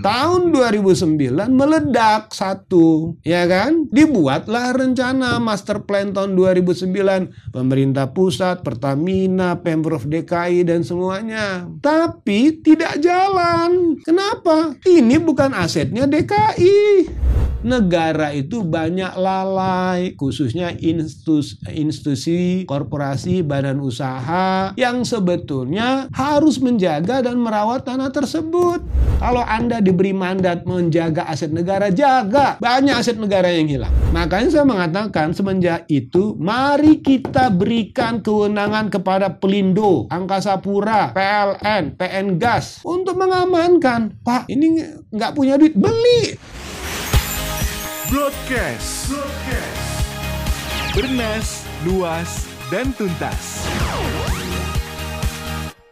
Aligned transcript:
Tahun 0.00 0.48
2009 0.48 1.52
meledak 1.52 2.32
satu, 2.32 3.20
ya 3.20 3.44
kan? 3.44 3.84
Dibuatlah 3.92 4.72
rencana 4.72 5.36
master 5.36 5.84
plan 5.84 6.16
tahun 6.16 6.32
2009 6.36 7.52
pemerintah 7.52 8.08
pusat, 8.16 8.64
Pertamina, 8.64 9.60
Pemprov 9.60 10.08
DKI 10.08 10.64
dan 10.64 10.80
semuanya. 10.80 11.68
Tapi 11.84 12.64
tidak 12.64 12.96
jalan. 13.04 14.00
Kenapa? 14.00 14.72
Ini 14.88 15.20
bukan 15.20 15.52
asetnya 15.52 16.08
DKI 16.08 16.80
negara 17.60 18.32
itu 18.32 18.64
banyak 18.64 19.16
lalai, 19.16 20.16
khususnya 20.16 20.72
institusi, 20.80 22.64
korporasi, 22.64 23.44
badan 23.44 23.80
usaha 23.84 24.72
yang 24.76 25.04
sebetulnya 25.04 26.08
harus 26.12 26.56
menjaga 26.60 27.20
dan 27.20 27.36
merawat 27.36 27.84
tanah 27.84 28.08
tersebut. 28.08 28.80
Kalau 29.20 29.44
Anda 29.44 29.84
diberi 29.84 30.16
mandat 30.16 30.64
menjaga 30.64 31.28
aset 31.28 31.52
negara, 31.52 31.92
jaga. 31.92 32.56
Banyak 32.56 32.96
aset 32.96 33.20
negara 33.20 33.52
yang 33.52 33.68
hilang. 33.68 33.92
Makanya 34.16 34.48
saya 34.48 34.64
mengatakan 34.64 35.36
semenjak 35.36 35.84
itu, 35.92 36.34
mari 36.40 37.04
kita 37.04 37.52
berikan 37.52 38.24
kewenangan 38.24 38.88
kepada 38.88 39.36
Pelindo, 39.36 40.08
Angkasa 40.08 40.56
Pura, 40.64 41.12
PLN, 41.12 41.94
PN 42.00 42.40
Gas 42.40 42.80
untuk 42.82 43.20
mengamankan. 43.20 44.16
Pak, 44.24 44.48
ini 44.48 44.82
nggak 45.12 45.36
punya 45.36 45.60
duit, 45.60 45.76
beli. 45.76 46.34
Broadcast. 48.10 49.06
Broadcast. 49.06 49.86
Bernas, 50.98 51.62
luas, 51.86 52.42
dan 52.66 52.90
tuntas. 52.98 53.62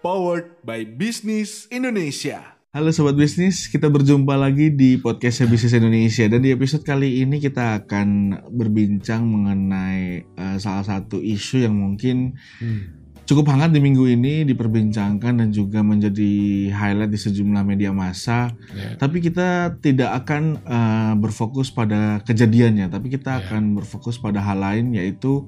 Powered 0.02 0.50
by 0.66 0.82
Business 0.82 1.70
Indonesia. 1.70 2.58
Halo 2.74 2.91
Sobat 2.91 3.14
Bisnis, 3.14 3.70
kita 3.70 3.86
berjumpa 3.86 4.34
lagi 4.34 4.74
di 4.74 4.98
podcast 4.98 5.46
Bisnis 5.46 5.78
Indonesia 5.78 6.27
dan 6.27 6.42
di 6.42 6.50
episode 6.50 6.82
kali 6.82 7.22
ini 7.22 7.38
kita 7.38 7.86
akan 7.86 8.34
berbincang 8.50 9.22
mengenai 9.22 10.27
uh, 10.34 10.58
salah 10.58 10.82
satu 10.82 11.22
isu 11.22 11.70
yang 11.70 11.78
mungkin 11.78 12.34
hmm 12.58 12.98
cukup 13.29 13.53
hangat 13.53 13.77
di 13.77 13.81
minggu 13.84 14.09
ini 14.09 14.48
diperbincangkan 14.48 15.45
dan 15.45 15.48
juga 15.53 15.84
menjadi 15.84 16.33
highlight 16.73 17.12
di 17.12 17.21
sejumlah 17.21 17.61
media 17.61 17.93
massa. 17.93 18.57
Yeah. 18.73 18.97
Tapi 18.97 19.21
kita 19.21 19.77
tidak 19.84 20.25
akan 20.25 20.65
uh, 20.65 21.12
berfokus 21.21 21.69
pada 21.69 22.25
kejadiannya, 22.25 22.89
tapi 22.89 23.12
kita 23.12 23.37
yeah. 23.37 23.41
akan 23.45 23.77
berfokus 23.77 24.17
pada 24.17 24.41
hal 24.41 24.65
lain 24.65 24.97
yaitu 24.97 25.45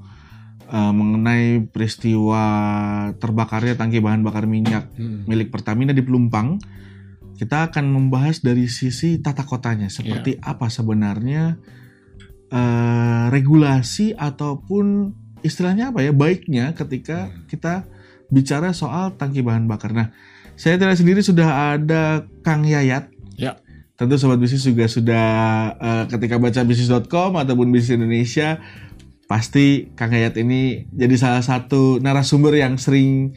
uh, 0.68 0.92
mengenai 0.92 1.72
peristiwa 1.72 2.44
terbakarnya 3.16 3.80
tangki 3.80 4.04
bahan 4.04 4.20
bakar 4.20 4.44
minyak 4.44 4.92
hmm. 5.00 5.24
milik 5.24 5.48
Pertamina 5.48 5.96
di 5.96 6.04
Pelumpang. 6.04 6.60
Kita 7.40 7.72
akan 7.72 7.88
membahas 7.88 8.44
dari 8.44 8.68
sisi 8.68 9.16
tata 9.24 9.48
kotanya, 9.48 9.88
seperti 9.88 10.36
yeah. 10.36 10.52
apa 10.52 10.68
sebenarnya 10.68 11.56
uh, 12.52 13.32
regulasi 13.32 14.12
ataupun 14.12 15.16
istilahnya 15.42 15.90
apa 15.94 16.04
ya 16.04 16.12
baiknya 16.12 16.72
ketika 16.76 17.28
hmm. 17.28 17.48
kita 17.50 17.84
bicara 18.30 18.70
soal 18.70 19.14
tangki 19.18 19.42
bahan 19.42 19.66
bakar. 19.66 19.90
Nah, 19.90 20.14
saya 20.54 20.78
tidak 20.78 20.96
sendiri 20.96 21.20
sudah 21.20 21.76
ada 21.76 22.24
Kang 22.46 22.62
Yayat. 22.64 23.10
Ya. 23.36 23.58
Tentu 23.98 24.16
sobat 24.16 24.40
bisnis 24.40 24.64
juga 24.64 24.88
sudah 24.88 25.28
uh, 25.76 26.04
ketika 26.08 26.40
baca 26.40 26.64
bisnis.com 26.64 27.36
ataupun 27.36 27.68
bisnis 27.68 28.00
Indonesia 28.00 28.62
pasti 29.28 29.92
Kang 29.92 30.10
Yayat 30.14 30.40
ini 30.40 30.88
jadi 30.88 31.14
salah 31.20 31.44
satu 31.44 32.00
narasumber 32.00 32.56
yang 32.56 32.80
sering 32.80 33.36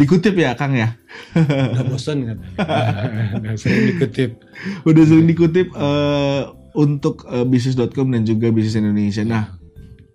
dikutip 0.00 0.32
ya 0.38 0.56
Kang 0.56 0.72
ya. 0.72 0.96
Udah 1.36 1.84
bosan 1.84 2.24
kan? 2.24 2.38
Udah 3.42 3.54
sering 3.58 3.84
dikutip. 3.94 4.30
Udah 4.88 5.04
sering 5.04 5.26
dikutip 5.28 5.68
uh, 5.76 6.56
untuk 6.72 7.28
uh, 7.28 7.44
bisnis.com 7.44 8.08
dan 8.14 8.24
juga 8.24 8.48
bisnis 8.54 8.80
Indonesia. 8.80 9.26
Nah, 9.26 9.60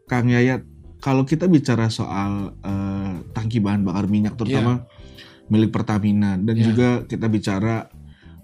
Kang 0.09 0.31
Yayat 0.31 0.72
kalau 1.03 1.27
kita 1.27 1.51
bicara 1.51 1.91
soal 1.91 2.55
uh, 2.63 3.13
tangki 3.35 3.59
bahan 3.59 3.83
bakar 3.83 4.07
minyak 4.07 4.39
terutama 4.39 4.87
yeah. 4.87 5.51
milik 5.51 5.75
Pertamina 5.75 6.39
dan 6.39 6.55
yeah. 6.55 6.63
juga 6.63 6.89
kita 7.03 7.27
bicara 7.27 7.91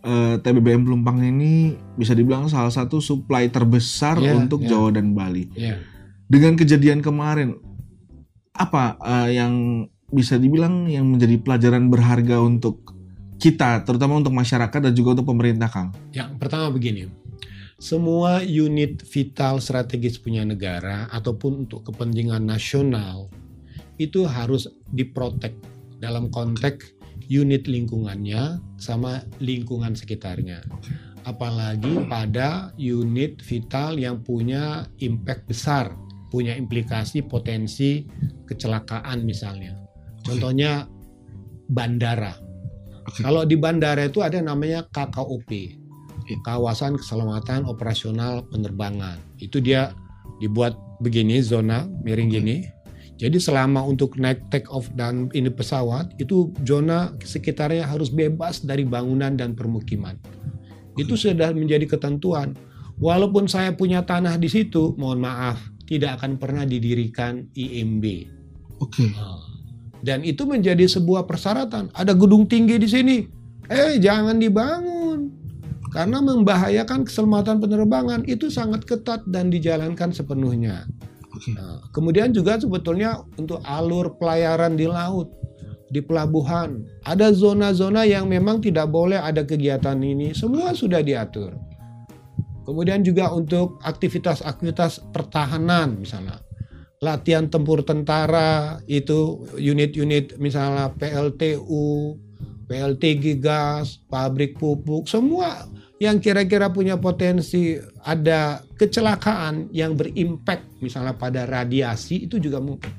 uh, 0.04 0.36
eh, 0.36 0.44
TBBM 0.44 0.84
Pelumpang 0.84 1.24
ini 1.24 1.80
bisa 1.96 2.12
dibilang 2.12 2.52
salah 2.52 2.70
satu 2.70 3.00
supply 3.00 3.48
terbesar 3.48 4.20
yeah, 4.20 4.36
untuk 4.36 4.68
yeah. 4.68 4.76
Jawa 4.76 4.92
dan 4.92 5.16
Bali. 5.16 5.48
Yeah. 5.56 5.80
Dengan 6.28 6.60
kejadian 6.60 7.00
kemarin 7.00 7.56
apa 8.52 9.00
uh, 9.00 9.32
yang 9.32 9.88
bisa 10.12 10.36
dibilang 10.36 10.92
yang 10.92 11.08
menjadi 11.08 11.40
pelajaran 11.40 11.88
berharga 11.88 12.44
untuk 12.44 12.92
kita 13.40 13.88
terutama 13.88 14.20
untuk 14.20 14.36
masyarakat 14.36 14.84
dan 14.84 14.92
juga 14.92 15.16
untuk 15.16 15.32
pemerintah 15.32 15.72
Kang? 15.72 15.96
Yang 16.12 16.36
pertama 16.36 16.68
begini 16.76 17.08
semua 17.80 18.44
unit 18.44 19.00
vital 19.08 19.64
strategis 19.64 20.20
punya 20.20 20.44
negara 20.44 21.08
ataupun 21.16 21.64
untuk 21.64 21.88
kepentingan 21.88 22.44
nasional 22.44 23.32
itu 23.96 24.28
harus 24.28 24.68
diprotek 24.92 25.56
dalam 26.04 26.28
konteks 26.28 27.00
unit 27.32 27.72
lingkungannya 27.72 28.60
sama 28.76 29.24
lingkungan 29.40 29.96
sekitarnya. 29.96 30.60
Apalagi 31.24 32.04
pada 32.12 32.76
unit 32.76 33.40
vital 33.44 33.96
yang 33.96 34.24
punya 34.28 34.88
impact 35.00 35.48
besar, 35.48 35.96
punya 36.34 36.56
implikasi 36.60 37.24
potensi 37.24 38.04
kecelakaan 38.44 39.24
misalnya. 39.24 39.78
Contohnya 40.26 40.84
bandara. 41.72 42.34
Kalau 43.24 43.48
di 43.48 43.56
bandara 43.56 44.10
itu 44.10 44.20
ada 44.20 44.42
namanya 44.42 44.86
KKOP, 44.90 45.79
kawasan 46.46 47.00
keselamatan 47.00 47.66
operasional 47.66 48.46
penerbangan. 48.52 49.18
Itu 49.42 49.64
dia 49.64 49.96
dibuat 50.38 50.78
begini 51.02 51.40
zona 51.42 51.88
miring 52.06 52.30
gini. 52.30 52.58
Jadi 53.20 53.36
selama 53.36 53.84
untuk 53.84 54.16
naik 54.16 54.48
take 54.48 54.70
off 54.72 54.88
dan 54.96 55.28
ini 55.36 55.52
pesawat 55.52 56.16
itu 56.24 56.56
zona 56.64 57.12
sekitarnya 57.20 57.84
harus 57.84 58.08
bebas 58.08 58.64
dari 58.64 58.88
bangunan 58.88 59.36
dan 59.36 59.58
permukiman. 59.58 60.16
Itu 60.96 61.20
sudah 61.20 61.52
menjadi 61.52 61.84
ketentuan. 61.88 62.56
Walaupun 63.00 63.48
saya 63.48 63.72
punya 63.72 64.04
tanah 64.04 64.36
di 64.36 64.52
situ, 64.52 64.96
mohon 65.00 65.24
maaf, 65.24 65.60
tidak 65.88 66.20
akan 66.20 66.36
pernah 66.36 66.68
didirikan 66.68 67.48
IMB. 67.56 68.04
Oke. 68.84 69.08
Okay. 69.08 69.12
Dan 70.00 70.24
itu 70.24 70.46
menjadi 70.48 70.88
sebuah 70.88 71.28
persyaratan. 71.28 71.92
Ada 71.96 72.16
gedung 72.16 72.48
tinggi 72.48 72.76
di 72.80 72.88
sini. 72.88 73.18
Eh, 73.72 73.98
jangan 73.98 74.38
dibangun 74.38 75.09
karena 75.90 76.22
membahayakan 76.22 77.06
keselamatan 77.06 77.58
penerbangan 77.58 78.22
itu 78.30 78.50
sangat 78.54 78.86
ketat 78.86 79.26
dan 79.30 79.50
dijalankan 79.50 80.14
sepenuhnya. 80.14 80.86
Nah, 81.54 81.82
kemudian 81.94 82.34
juga 82.34 82.58
sebetulnya 82.58 83.22
untuk 83.38 83.62
alur 83.66 84.18
pelayaran 84.18 84.78
di 84.78 84.90
laut, 84.90 85.30
di 85.90 86.02
pelabuhan, 86.02 86.86
ada 87.06 87.34
zona-zona 87.34 88.06
yang 88.06 88.30
memang 88.30 88.62
tidak 88.62 88.90
boleh 88.90 89.18
ada 89.18 89.42
kegiatan 89.42 89.98
ini, 89.98 90.34
semua 90.34 90.74
sudah 90.74 91.02
diatur. 91.02 91.54
Kemudian 92.70 93.02
juga 93.02 93.34
untuk 93.34 93.82
aktivitas-aktivitas 93.82 95.10
pertahanan 95.10 95.98
misalnya, 96.06 96.38
latihan 97.02 97.50
tempur 97.50 97.82
tentara 97.82 98.78
itu 98.86 99.42
unit-unit 99.58 100.38
misalnya 100.38 100.94
PLTU, 100.94 102.14
PLTG 102.70 103.42
gas, 103.42 103.98
pabrik 104.06 104.62
pupuk, 104.62 105.10
semua 105.10 105.66
yang 106.00 106.24
kira-kira 106.24 106.72
punya 106.72 106.96
potensi 106.96 107.76
ada 108.08 108.64
kecelakaan 108.80 109.68
yang 109.76 110.00
berimpact 110.00 110.80
misalnya 110.80 111.12
pada 111.12 111.44
radiasi 111.44 112.24
itu 112.28 112.40
juga 112.40 112.64
mungkin. 112.64 112.92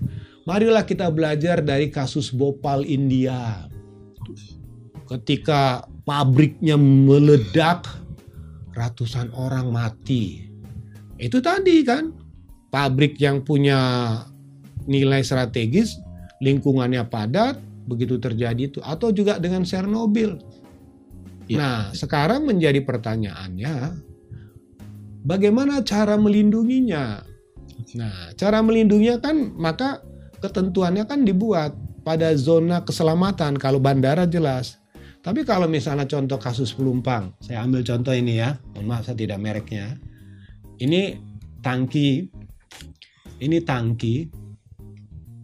Marilah 0.44 0.84
kita 0.84 1.08
belajar 1.08 1.64
dari 1.64 1.88
kasus 1.88 2.28
Bhopal 2.28 2.84
India. 2.84 3.64
Ketika 5.08 5.84
pabriknya 6.04 6.76
meledak 6.78 7.88
ratusan 8.76 9.32
orang 9.34 9.72
mati. 9.72 10.46
Itu 11.20 11.42
tadi 11.44 11.82
kan 11.82 12.14
pabrik 12.72 13.18
yang 13.20 13.42
punya 13.44 13.78
nilai 14.88 15.20
strategis, 15.20 16.00
lingkungannya 16.40 17.04
padat, 17.08 17.60
begitu 17.90 18.16
terjadi 18.22 18.70
itu 18.70 18.78
atau 18.86 19.10
juga 19.10 19.36
dengan 19.42 19.66
Chernobyl 19.66 20.38
Ya. 21.50 21.58
Nah, 21.58 21.78
sekarang 21.90 22.46
menjadi 22.46 22.78
pertanyaannya, 22.86 23.98
bagaimana 25.26 25.82
cara 25.82 26.14
melindunginya? 26.14 27.26
Nah, 27.98 28.30
cara 28.38 28.62
melindunginya 28.62 29.18
kan 29.18 29.50
maka 29.58 29.98
ketentuannya 30.38 31.10
kan 31.10 31.26
dibuat 31.26 31.74
pada 32.06 32.38
zona 32.38 32.86
keselamatan 32.86 33.58
kalau 33.58 33.82
bandara 33.82 34.30
jelas. 34.30 34.78
Tapi 35.26 35.42
kalau 35.42 35.66
misalnya 35.66 36.06
contoh 36.06 36.38
kasus 36.38 36.70
pelumpang, 36.70 37.34
saya 37.42 37.66
ambil 37.66 37.82
contoh 37.82 38.14
ini 38.14 38.38
ya, 38.38 38.54
mohon 38.72 38.86
maaf 38.86 39.10
saya 39.10 39.18
tidak 39.18 39.42
mereknya. 39.42 39.98
Ini 40.78 41.18
tangki, 41.66 42.30
ini 43.42 43.58
tangki. 43.58 44.30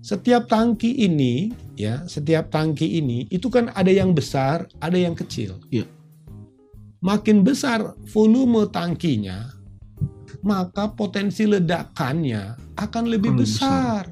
Setiap 0.07 0.47
tangki 0.47 1.03
ini, 1.03 1.51
ya, 1.75 2.07
setiap 2.07 2.49
tangki 2.49 3.03
ini 3.03 3.27
itu 3.29 3.51
kan 3.51 3.75
ada 3.75 3.91
yang 3.91 4.15
besar, 4.15 4.65
ada 4.79 4.97
yang 4.97 5.13
kecil. 5.13 5.61
Iya 5.69 5.96
makin 7.07 7.47
besar 7.47 7.95
volume 8.11 8.67
tangkinya, 8.75 9.47
maka 10.43 10.91
potensi 10.91 11.47
ledakannya 11.47 12.75
akan 12.75 13.05
lebih 13.07 13.31
Akan 13.31 13.39
lebih 13.39 13.47
besar. 13.47 14.03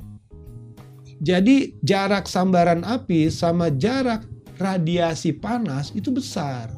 Jadi 1.19 1.75
jarak 1.83 2.31
sambaran 2.31 2.87
api 2.87 3.27
sama 3.35 3.75
jarak 3.75 4.23
radiasi 4.63 5.35
panas 5.35 5.91
itu 5.91 6.15
besar. 6.15 6.71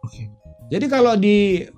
Oke. 0.00 0.32
Jadi 0.72 0.86
kalau 0.88 1.16
di 1.16 1.68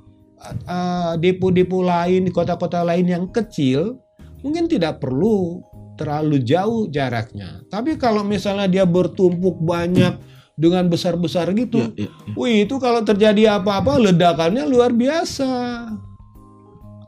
uh, 0.66 1.14
depo-depo 1.18 1.82
lain, 1.82 2.26
di 2.26 2.32
kota-kota 2.34 2.86
lain 2.86 3.06
yang 3.10 3.24
kecil, 3.30 3.98
mungkin 4.42 4.70
tidak 4.70 5.02
perlu 5.02 5.62
terlalu 5.94 6.42
jauh 6.42 6.86
jaraknya. 6.90 7.62
Tapi 7.70 7.96
kalau 7.96 8.26
misalnya 8.26 8.66
dia 8.66 8.84
bertumpuk 8.84 9.60
banyak 9.62 10.16
dengan 10.60 10.92
besar-besar 10.92 11.48
gitu, 11.56 11.80
Ya, 11.96 12.04
ya, 12.04 12.12
ya. 12.12 12.34
wih 12.36 12.68
itu 12.68 12.76
kalau 12.76 13.00
terjadi 13.00 13.56
apa-apa 13.56 13.96
ledakannya 13.96 14.68
luar 14.68 14.92
biasa. 14.92 15.48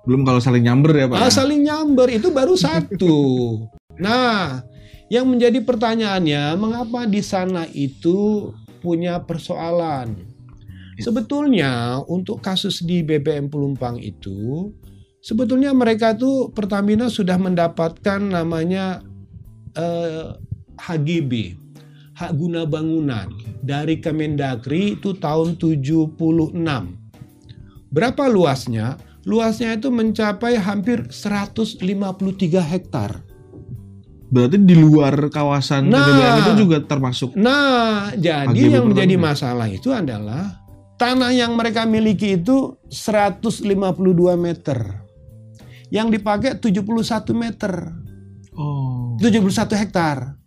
Belum 0.08 0.24
kalau 0.24 0.40
saling 0.40 0.64
nyamber 0.64 0.96
ya 0.96 1.06
Pak. 1.06 1.20
Ah, 1.20 1.28
saling 1.30 1.60
nyamber 1.62 2.08
itu 2.10 2.32
baru 2.32 2.56
satu. 2.56 3.20
Nah, 4.00 4.64
yang 5.12 5.28
menjadi 5.28 5.60
pertanyaannya, 5.60 6.56
mengapa 6.56 7.04
di 7.04 7.20
sana 7.20 7.68
itu 7.70 8.50
punya 8.80 9.20
persoalan? 9.22 10.16
Sebetulnya 10.98 12.00
untuk 12.08 12.40
kasus 12.40 12.80
di 12.82 13.04
BBM 13.04 13.46
Pelumpang 13.46 14.00
itu, 14.00 14.72
sebetulnya 15.20 15.70
mereka 15.70 16.16
tuh 16.16 16.50
Pertamina 16.50 17.06
sudah 17.06 17.36
mendapatkan 17.38 18.18
namanya 18.18 19.04
eh, 19.76 20.34
HGB, 20.82 21.56
hak 22.12 22.32
guna 22.36 22.68
bangunan 22.68 23.28
dari 23.64 23.98
Kemendagri 24.00 25.00
itu 25.00 25.16
tahun 25.16 25.56
76. 25.56 26.18
Berapa 27.92 28.24
luasnya? 28.28 28.96
Luasnya 29.22 29.78
itu 29.78 29.88
mencapai 29.92 30.58
hampir 30.58 31.06
153 31.08 31.78
hektar. 32.58 33.22
Berarti 34.32 34.56
di 34.64 34.74
luar 34.74 35.28
kawasan 35.28 35.92
Nah. 35.92 36.40
Itu 36.40 36.64
juga 36.64 36.80
termasuk 36.80 37.36
Nah, 37.36 38.16
jadi 38.16 38.48
HGB 38.48 38.74
yang 38.80 38.86
menjadi 38.88 39.14
masalah 39.20 39.68
itu 39.68 39.92
adalah 39.92 40.58
tanah 40.96 41.30
yang 41.36 41.52
mereka 41.52 41.84
miliki 41.84 42.40
itu 42.40 42.80
152 42.88 44.34
meter. 44.40 45.04
Yang 45.92 46.18
dipakai 46.18 46.56
71 46.56 47.36
meter, 47.36 47.92
Oh, 48.56 49.16
71 49.20 49.76
hektar. 49.76 50.40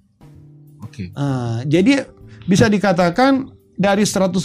Oke. 0.96 1.12
Ah, 1.14 1.60
jadi 1.64 2.08
bisa 2.44 2.66
dikatakan 2.66 3.52
dari 3.76 4.08
152 4.08 4.40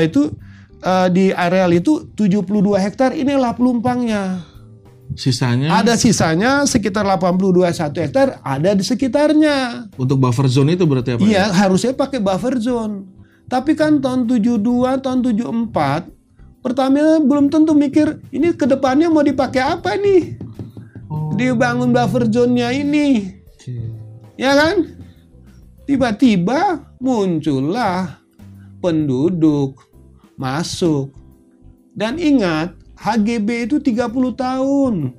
itu 0.00 0.30
eh, 0.78 1.08
di 1.10 1.24
areal 1.28 1.74
itu 1.74 2.06
72 2.14 2.46
hektar 2.78 3.10
inilah 3.12 3.50
pelumpangnya. 3.52 4.46
Sisanya 5.10 5.74
Ada 5.74 5.98
sisanya 5.98 6.62
sekitar 6.64 7.02
82 7.02 7.66
satu 7.74 7.98
hektar 7.98 8.38
ada 8.40 8.70
di 8.70 8.86
sekitarnya. 8.86 9.90
untuk 9.98 10.22
buffer 10.22 10.46
zone 10.46 10.78
itu 10.78 10.86
berarti 10.86 11.18
apa? 11.18 11.20
ya? 11.20 11.26
Iya, 11.26 11.44
harusnya 11.50 11.90
pakai 11.92 12.22
buffer 12.22 12.54
zone. 12.56 13.10
Tapi 13.44 13.74
kan 13.74 13.98
tahun 13.98 14.30
72, 14.30 14.62
tahun 15.02 15.18
74, 15.26 16.06
Pertamina 16.60 17.18
belum 17.18 17.50
tentu 17.50 17.74
mikir 17.74 18.22
ini 18.30 18.54
ke 18.54 18.68
depannya 18.68 19.10
mau 19.10 19.24
dipakai 19.24 19.58
apa 19.58 19.98
nih? 19.98 20.38
Oh, 21.10 21.34
Dibangun 21.34 21.90
buffer 21.90 22.30
zone-nya 22.30 22.70
ini. 22.70 23.34
oke. 23.50 23.74
Ya 24.38 24.54
kan? 24.54 24.94
Tiba-tiba 25.90 26.86
muncullah 27.02 28.22
penduduk 28.78 29.90
masuk. 30.38 31.10
Dan 31.98 32.14
ingat, 32.14 32.78
HGB 32.94 33.66
itu 33.66 33.82
30 33.82 34.30
tahun. 34.38 35.10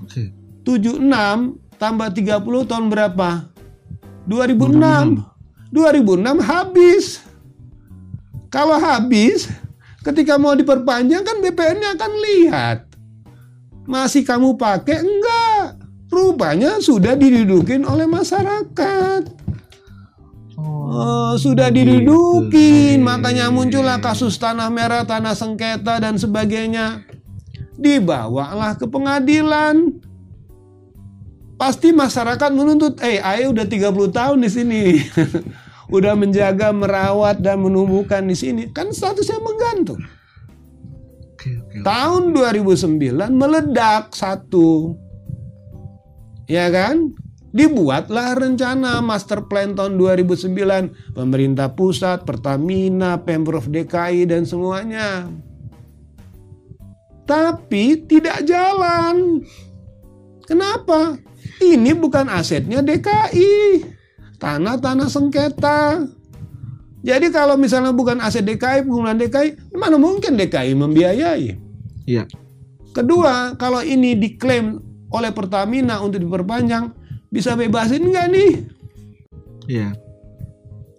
Oke. 0.00 0.32
76 0.64 1.04
tambah 1.76 2.08
30 2.16 2.64
tahun 2.64 2.88
berapa? 2.88 3.44
2006. 4.24 5.20
2006 5.68 6.48
habis. 6.48 7.20
Kalau 8.48 8.80
habis, 8.80 9.52
ketika 10.00 10.40
mau 10.40 10.56
diperpanjang 10.56 11.28
kan 11.28 11.44
BPN-nya 11.44 12.00
akan 12.00 12.12
lihat. 12.24 12.88
Masih 13.84 14.24
kamu 14.24 14.56
pakai? 14.56 15.04
Enggak. 15.04 15.76
Rupanya 16.10 16.82
sudah 16.82 17.14
didudukin 17.14 17.86
oleh 17.86 18.08
masyarakat. 18.08 19.39
Oh, 20.90 21.38
sudah 21.38 21.70
didudukin, 21.70 22.98
Gitu. 22.98 23.06
makanya 23.06 23.48
muncullah 23.48 24.02
kasus 24.02 24.34
tanah 24.36 24.68
merah, 24.68 25.06
tanah 25.06 25.38
sengketa 25.38 26.02
dan 26.02 26.18
sebagainya. 26.18 27.06
Dibawalah 27.78 28.76
ke 28.76 28.84
pengadilan. 28.90 30.02
Pasti 31.54 31.94
masyarakat 31.94 32.50
menuntut, 32.50 32.98
eh, 33.04 33.22
Aye 33.22 33.46
udah 33.46 33.64
30 33.68 34.10
tahun 34.10 34.42
di 34.42 34.50
sini. 34.50 34.82
udah 35.96 36.18
menjaga, 36.18 36.74
merawat 36.74 37.38
dan 37.38 37.62
menumbuhkan 37.62 38.26
di 38.26 38.34
sini. 38.34 38.62
Kan 38.74 38.90
statusnya 38.90 39.38
menggantung. 39.38 40.00
Oke, 41.36 41.56
oke. 41.56 41.76
Tahun 41.86 42.22
2009 42.34 43.32
meledak 43.32 44.12
satu. 44.12 44.98
Ya 46.50 46.66
kan? 46.68 47.14
Dibuatlah 47.50 48.38
rencana 48.38 49.02
master 49.02 49.50
plan 49.50 49.74
tahun 49.74 49.98
2009 49.98 51.18
pemerintah 51.18 51.74
pusat, 51.74 52.22
Pertamina, 52.22 53.18
Pemprov 53.26 53.66
DKI 53.66 54.30
dan 54.30 54.46
semuanya. 54.46 55.26
Tapi 57.26 58.06
tidak 58.06 58.46
jalan. 58.46 59.42
Kenapa? 60.46 61.18
Ini 61.58 61.90
bukan 61.98 62.30
asetnya 62.30 62.82
DKI. 62.86 63.82
Tanah-tanah 64.38 65.10
sengketa. 65.10 66.06
Jadi 67.00 67.32
kalau 67.32 67.58
misalnya 67.58 67.90
bukan 67.90 68.22
aset 68.22 68.46
DKI, 68.46 68.86
penggunaan 68.86 69.18
DKI, 69.18 69.74
mana 69.74 69.98
mungkin 69.98 70.38
DKI 70.38 70.74
membiayai? 70.78 71.58
Iya. 72.06 72.30
Kedua, 72.90 73.54
kalau 73.58 73.82
ini 73.82 74.18
diklaim 74.18 74.82
oleh 75.10 75.30
Pertamina 75.30 76.02
untuk 76.02 76.22
diperpanjang, 76.22 76.99
bisa 77.30 77.54
bebasin 77.54 78.10
nggak 78.10 78.26
nih? 78.34 78.52
Iya. 79.70 79.88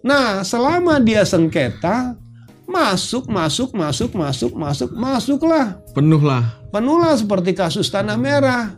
Nah, 0.02 0.42
selama 0.42 0.98
dia 0.98 1.22
sengketa, 1.22 2.18
masuk, 2.66 3.28
masuk, 3.28 3.70
masuk, 3.76 4.10
masuk, 4.16 4.50
masuk, 4.56 4.90
masuklah. 4.96 5.78
Penuh 5.94 6.18
lah. 6.18 6.58
Penuhlah 6.72 7.14
seperti 7.14 7.52
kasus 7.52 7.86
Tanah 7.92 8.18
Merah. 8.18 8.74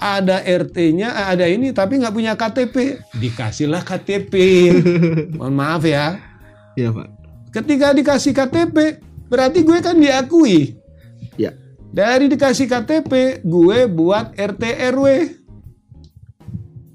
Ada 0.00 0.40
RT-nya, 0.40 1.28
ada 1.28 1.44
ini, 1.44 1.76
tapi 1.76 2.00
nggak 2.00 2.14
punya 2.16 2.32
KTP. 2.32 3.04
Dikasihlah 3.20 3.84
KTP. 3.84 4.32
Mohon 5.36 5.54
maaf 5.60 5.84
ya. 5.84 6.16
Iya, 6.72 6.88
Pak. 6.88 7.08
Ketika 7.52 7.92
dikasih 7.92 8.32
KTP, 8.32 8.76
berarti 9.28 9.60
gue 9.60 9.78
kan 9.84 10.00
diakui. 10.00 10.72
Iya. 11.36 11.52
Dari 11.92 12.32
dikasih 12.32 12.64
KTP, 12.64 13.44
gue 13.44 13.78
buat 13.92 14.32
RT 14.38 14.62
RW. 14.96 15.04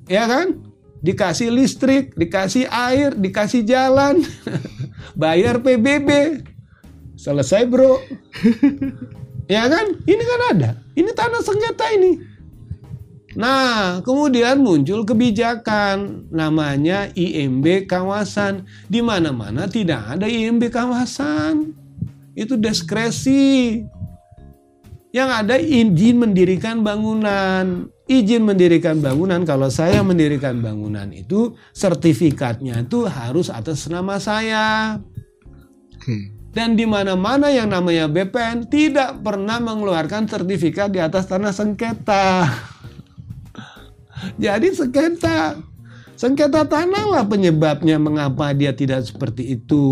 Ya 0.06 0.30
kan? 0.30 0.62
Dikasih 1.06 1.54
listrik, 1.54 2.18
dikasih 2.18 2.66
air, 2.70 3.14
dikasih 3.14 3.62
jalan, 3.62 4.26
bayar 5.22 5.62
PBB. 5.62 6.42
Selesai, 7.16 7.66
Bro. 7.70 8.02
ya 9.56 9.70
kan? 9.70 9.86
Ini 10.06 10.24
kan 10.26 10.42
ada. 10.54 10.72
Ini 10.98 11.10
tanah 11.14 11.42
sengketa 11.46 11.94
ini. 11.94 12.36
Nah, 13.36 14.00
kemudian 14.00 14.64
muncul 14.64 15.04
kebijakan 15.04 16.32
namanya 16.32 17.12
IMB 17.14 17.84
kawasan. 17.84 18.64
Di 18.88 19.04
mana-mana 19.04 19.68
tidak 19.68 20.16
ada 20.16 20.26
IMB 20.26 20.72
kawasan. 20.72 21.76
Itu 22.32 22.56
diskresi. 22.56 23.84
Yang 25.16 25.30
ada 25.32 25.56
izin 25.56 26.20
mendirikan 26.20 26.84
bangunan. 26.84 27.88
Izin 28.04 28.44
mendirikan 28.44 29.00
bangunan 29.00 29.48
kalau 29.48 29.72
saya 29.72 30.04
mendirikan 30.04 30.60
bangunan 30.60 31.08
itu 31.16 31.56
sertifikatnya 31.72 32.84
itu 32.84 33.08
harus 33.08 33.48
atas 33.48 33.88
nama 33.88 34.20
saya. 34.20 35.00
Dan 36.52 36.76
di 36.76 36.84
mana-mana 36.84 37.48
yang 37.48 37.72
namanya 37.72 38.12
BPN 38.12 38.68
tidak 38.68 39.24
pernah 39.24 39.64
mengeluarkan 39.64 40.28
sertifikat 40.28 40.92
di 40.92 41.00
atas 41.00 41.32
tanah 41.32 41.56
sengketa. 41.56 42.52
Jadi 44.44 44.68
sengketa. 44.76 45.64
Sengketa 46.20 46.68
tanah 46.68 47.08
lah 47.08 47.24
penyebabnya 47.24 48.00
mengapa 48.00 48.52
dia 48.52 48.76
tidak 48.76 49.08
seperti 49.08 49.60
itu. 49.60 49.84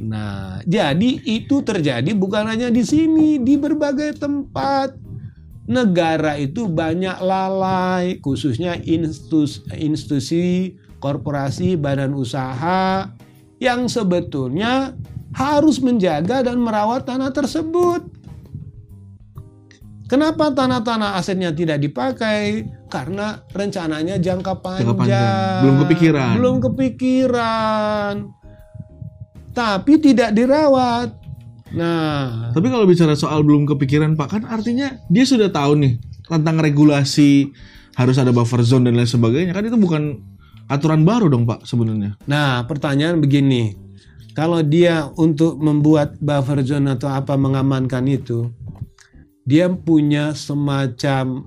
Nah, 0.00 0.64
jadi 0.64 1.20
itu 1.26 1.60
terjadi 1.60 2.12
bukan 2.16 2.48
hanya 2.48 2.72
di 2.72 2.80
sini, 2.80 3.36
di 3.42 3.60
berbagai 3.60 4.16
tempat. 4.16 4.96
Negara 5.62 6.34
itu 6.40 6.66
banyak 6.66 7.22
lalai, 7.22 8.18
khususnya 8.18 8.74
instus- 8.82 9.62
institusi, 9.76 10.74
korporasi, 10.98 11.78
badan 11.78 12.18
usaha 12.18 13.06
yang 13.62 13.86
sebetulnya 13.86 14.98
harus 15.32 15.78
menjaga 15.78 16.42
dan 16.42 16.58
merawat 16.58 17.06
tanah 17.06 17.30
tersebut. 17.30 18.04
Kenapa 20.10 20.52
tanah-tanah 20.52 21.16
asetnya 21.16 21.56
tidak 21.56 21.80
dipakai? 21.80 22.68
Karena 22.92 23.40
rencananya 23.48 24.20
jangka 24.20 24.60
panjang. 24.60 24.92
panjang. 24.92 25.60
Belum 25.64 25.76
kepikiran. 25.86 26.32
Belum 26.36 26.56
kepikiran. 26.60 28.41
Tapi 29.52 30.00
tidak 30.00 30.32
dirawat. 30.32 31.12
Nah, 31.72 32.52
Tapi 32.52 32.68
kalau 32.68 32.84
bicara 32.84 33.16
soal 33.16 33.40
belum 33.40 33.64
kepikiran 33.64 34.12
Pak, 34.16 34.28
kan 34.28 34.42
artinya 34.44 34.92
dia 35.08 35.24
sudah 35.24 35.48
tahu 35.48 35.80
nih 35.80 35.96
tentang 36.28 36.60
regulasi 36.60 37.52
harus 37.96 38.16
ada 38.20 38.32
buffer 38.32 38.60
zone 38.64 38.88
dan 38.88 38.96
lain 38.96 39.08
sebagainya. 39.08 39.52
Kan 39.56 39.68
itu 39.68 39.76
bukan 39.80 40.20
aturan 40.68 41.04
baru 41.04 41.32
dong 41.32 41.48
Pak 41.48 41.64
sebenarnya. 41.64 42.16
Nah, 42.28 42.64
pertanyaan 42.68 43.20
begini. 43.20 43.76
Kalau 44.32 44.64
dia 44.64 45.12
untuk 45.20 45.60
membuat 45.60 46.16
buffer 46.20 46.64
zone 46.64 46.96
atau 46.96 47.12
apa 47.12 47.36
mengamankan 47.36 48.08
itu, 48.08 48.48
dia 49.44 49.68
punya 49.68 50.32
semacam 50.32 51.44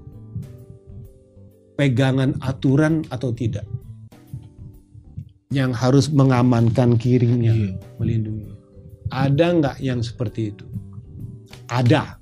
pegangan 1.74 2.38
aturan 2.46 3.02
atau 3.10 3.34
tidak 3.34 3.66
yang 5.54 5.72
harus 5.72 6.10
mengamankan 6.10 6.98
kirinya, 6.98 7.54
Iya. 7.54 7.78
melindungi. 8.02 8.50
Ada 9.14 9.46
nggak 9.62 9.78
yang 9.82 10.02
seperti 10.02 10.56
itu? 10.56 10.66
Ada. 11.70 12.18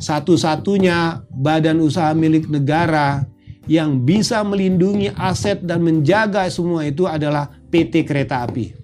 Satu-satunya 0.00 1.22
badan 1.30 1.78
usaha 1.78 2.10
milik 2.16 2.50
negara 2.50 3.22
yang 3.70 4.02
bisa 4.02 4.42
melindungi 4.42 5.12
aset 5.14 5.62
dan 5.62 5.84
menjaga 5.84 6.48
semua 6.50 6.82
itu 6.82 7.06
adalah 7.06 7.46
PT 7.70 8.02
Kereta 8.02 8.42
Api. 8.42 8.74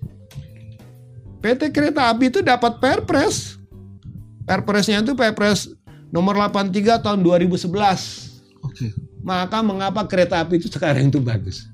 PT 1.43 1.75
Kereta 1.75 2.13
Api 2.13 2.31
itu 2.31 2.41
dapat 2.45 2.79
Perpres. 2.79 3.59
Perpresnya 4.47 5.03
itu 5.03 5.19
Perpres 5.19 5.75
nomor 6.15 6.39
83 6.39 7.03
tahun 7.03 7.19
2011. 7.25 8.31
Oke. 8.63 8.95
Maka 9.27 9.59
mengapa 9.59 10.07
kereta 10.07 10.39
api 10.39 10.63
itu 10.63 10.71
sekarang 10.71 11.11
itu 11.11 11.19
bagus? 11.19 11.67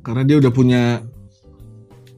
Karena 0.00 0.22
dia 0.24 0.36
udah 0.40 0.52
punya 0.52 0.82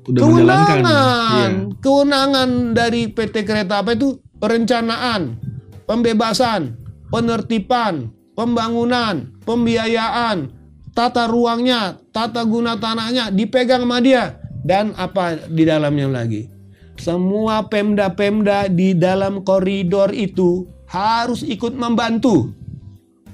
udah 0.03 0.21
kewenangan, 0.23 0.81
Iya. 0.83 1.49
kewenangan 1.79 2.49
dari 2.75 3.07
PT 3.11 3.47
Kereta 3.47 3.83
Api 3.83 3.95
itu 3.95 4.19
perencanaan, 4.43 5.39
pembebasan, 5.87 6.75
penertiban, 7.11 8.11
pembangunan, 8.35 9.31
pembiayaan, 9.47 10.51
tata 10.91 11.31
ruangnya, 11.31 12.03
tata 12.11 12.43
guna 12.43 12.75
tanahnya 12.79 13.31
dipegang 13.31 13.87
sama 13.87 14.03
dia 14.03 14.43
dan 14.67 14.91
apa 14.99 15.39
di 15.47 15.63
dalamnya 15.63 16.11
lagi. 16.11 16.51
Semua 16.99 17.67
pemda-pemda 17.67 18.71
di 18.71 18.95
dalam 18.95 19.43
koridor 19.43 20.15
itu 20.15 20.67
harus 20.87 21.43
ikut 21.43 21.75
membantu. 21.75 22.53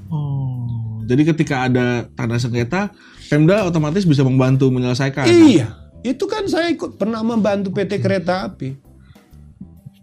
Oh. 0.09 1.01
Jadi 1.05 1.23
ketika 1.25 1.69
ada 1.69 2.07
tanah 2.17 2.39
sengketa, 2.39 2.93
Pemda 3.29 3.69
otomatis 3.69 4.09
bisa 4.09 4.25
membantu 4.25 4.73
menyelesaikan. 4.73 5.29
Iya, 5.29 5.77
itu 6.01 6.25
kan 6.25 6.49
saya 6.49 6.73
ikut 6.73 6.97
pernah 6.97 7.21
membantu 7.21 7.69
PT 7.77 8.01
Kereta 8.01 8.49
Api. 8.49 8.73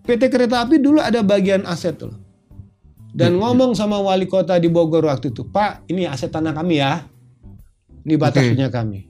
PT 0.05 0.29
Kereta 0.29 0.61
Api 0.61 0.77
dulu 0.77 1.01
ada 1.01 1.25
bagian 1.25 1.65
aset 1.65 1.97
loh. 2.05 2.21
Dan 3.15 3.39
ngomong 3.41 3.73
sama 3.73 3.97
wali 3.97 4.27
kota 4.29 4.59
di 4.59 4.67
Bogor 4.67 5.07
waktu 5.07 5.31
itu, 5.33 5.47
Pak, 5.47 5.87
ini 5.89 6.05
aset 6.05 6.29
tanah 6.29 6.51
kami 6.53 6.83
ya. 6.83 7.07
Ini 8.05 8.13
batas 8.19 8.45
Oke. 8.45 8.51
punya 8.53 8.69
kami. 8.69 9.09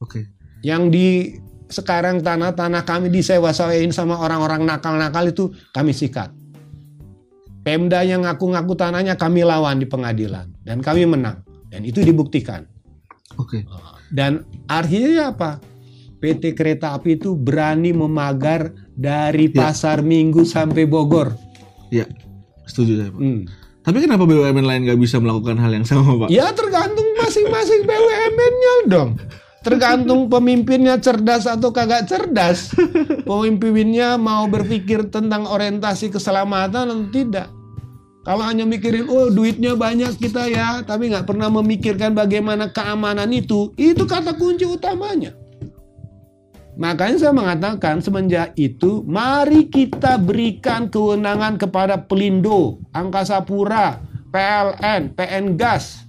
Oke. 0.00 0.20
Yang 0.64 0.82
di 0.88 1.08
sekarang 1.68 2.24
tanah-tanah 2.24 2.86
kami 2.88 3.12
disewa-sewain 3.12 3.92
sama 3.92 4.16
orang-orang 4.16 4.64
nakal-nakal 4.64 5.28
itu 5.28 5.52
kami 5.74 5.92
sikat. 5.92 6.32
Pemda 7.64 8.04
yang 8.04 8.24
ngaku-ngaku 8.24 8.76
tanahnya 8.76 9.16
kami 9.16 9.40
lawan 9.44 9.80
di 9.80 9.88
pengadilan 9.88 10.52
dan 10.64 10.84
kami 10.84 11.04
menang 11.08 11.40
dan 11.72 11.80
itu 11.84 12.04
dibuktikan. 12.04 12.68
Oke. 13.34 13.64
Dan 14.12 14.44
artinya 14.68 15.32
apa? 15.32 15.50
PT 16.20 16.56
Kereta 16.56 16.96
Api 16.96 17.20
itu 17.20 17.36
berani 17.36 17.92
memagar 17.92 18.72
dari 18.94 19.52
Ya. 19.52 19.68
pasar 19.68 20.00
Minggu 20.00 20.46
sampai 20.48 20.88
Bogor. 20.88 21.36
Iya. 21.92 22.08
Setuju 22.64 22.92
saya, 22.96 23.10
Pak. 23.12 23.20
Hmm. 23.20 23.44
Tapi 23.84 24.00
kenapa 24.00 24.24
BUMN 24.24 24.64
lain 24.64 24.80
nggak 24.88 24.96
bisa 24.96 25.20
melakukan 25.20 25.60
hal 25.60 25.68
yang 25.76 25.84
sama, 25.84 26.24
Pak? 26.24 26.28
Ya 26.32 26.48
tergantung 26.56 27.04
masing-masing 27.20 27.84
BUMN-nya 27.88 28.74
dong. 28.88 29.20
Tergantung 29.60 30.28
pemimpinnya 30.28 31.00
cerdas 31.00 31.48
atau 31.48 31.72
kagak 31.72 32.04
cerdas. 32.04 32.72
Pemimpinnya 33.28 34.20
mau 34.20 34.44
berpikir 34.44 35.08
tentang 35.08 35.48
orientasi 35.48 36.12
keselamatan 36.12 36.92
atau 36.92 37.08
tidak. 37.08 37.48
Kalau 38.24 38.40
hanya 38.40 38.64
mikirin, 38.64 39.04
oh 39.12 39.28
duitnya 39.28 39.76
banyak 39.76 40.16
kita 40.16 40.48
ya, 40.48 40.80
tapi 40.80 41.12
nggak 41.12 41.28
pernah 41.28 41.52
memikirkan 41.52 42.16
bagaimana 42.16 42.72
keamanan 42.72 43.28
itu, 43.28 43.76
itu 43.76 44.08
kata 44.08 44.32
kunci 44.40 44.64
utamanya. 44.64 45.36
Makanya 46.80 47.20
saya 47.20 47.34
mengatakan 47.36 48.00
semenjak 48.00 48.56
itu, 48.56 49.04
mari 49.04 49.68
kita 49.68 50.16
berikan 50.16 50.88
kewenangan 50.88 51.60
kepada 51.60 52.00
Pelindo, 52.00 52.80
Angkasa 52.96 53.44
Pura, 53.44 54.00
PLN, 54.32 55.12
PN 55.12 55.60
Gas 55.60 56.08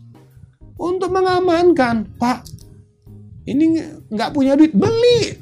untuk 0.79 1.11
mengamankan. 1.11 2.09
Pak, 2.15 2.47
ini 3.43 3.77
nggak 4.07 4.31
punya 4.31 4.55
duit, 4.55 4.71
beli. 4.71 5.35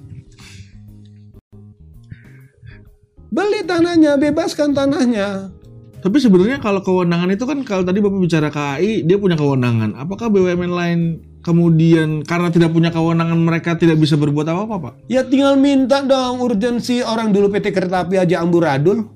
Beli 3.29 3.61
tanahnya, 3.63 4.17
bebaskan 4.17 4.73
tanahnya. 4.73 5.53
Tapi 6.03 6.19
sebenarnya 6.19 6.59
kalau 6.59 6.83
kewenangan 6.83 7.31
itu 7.31 7.47
kan 7.47 7.63
kalau 7.63 7.87
tadi 7.87 8.03
Bapak 8.03 8.19
bicara 8.19 8.51
KAI, 8.51 9.07
dia 9.07 9.15
punya 9.15 9.39
kewenangan. 9.39 9.95
Apakah 9.95 10.27
BUMN 10.27 10.71
lain 10.75 10.99
kemudian 11.39 12.27
karena 12.27 12.51
tidak 12.51 12.75
punya 12.75 12.91
kewenangan 12.91 13.39
mereka 13.39 13.79
tidak 13.79 13.95
bisa 14.03 14.19
berbuat 14.19 14.43
apa-apa, 14.43 14.75
Pak? 14.83 14.93
Ya 15.07 15.23
tinggal 15.23 15.55
minta 15.55 16.03
dong 16.03 16.43
urgensi 16.43 16.99
orang 16.99 17.31
dulu 17.31 17.47
PT 17.55 17.71
Kereta 17.71 18.03
Api 18.03 18.19
aja 18.19 18.43
amburadul. 18.43 19.07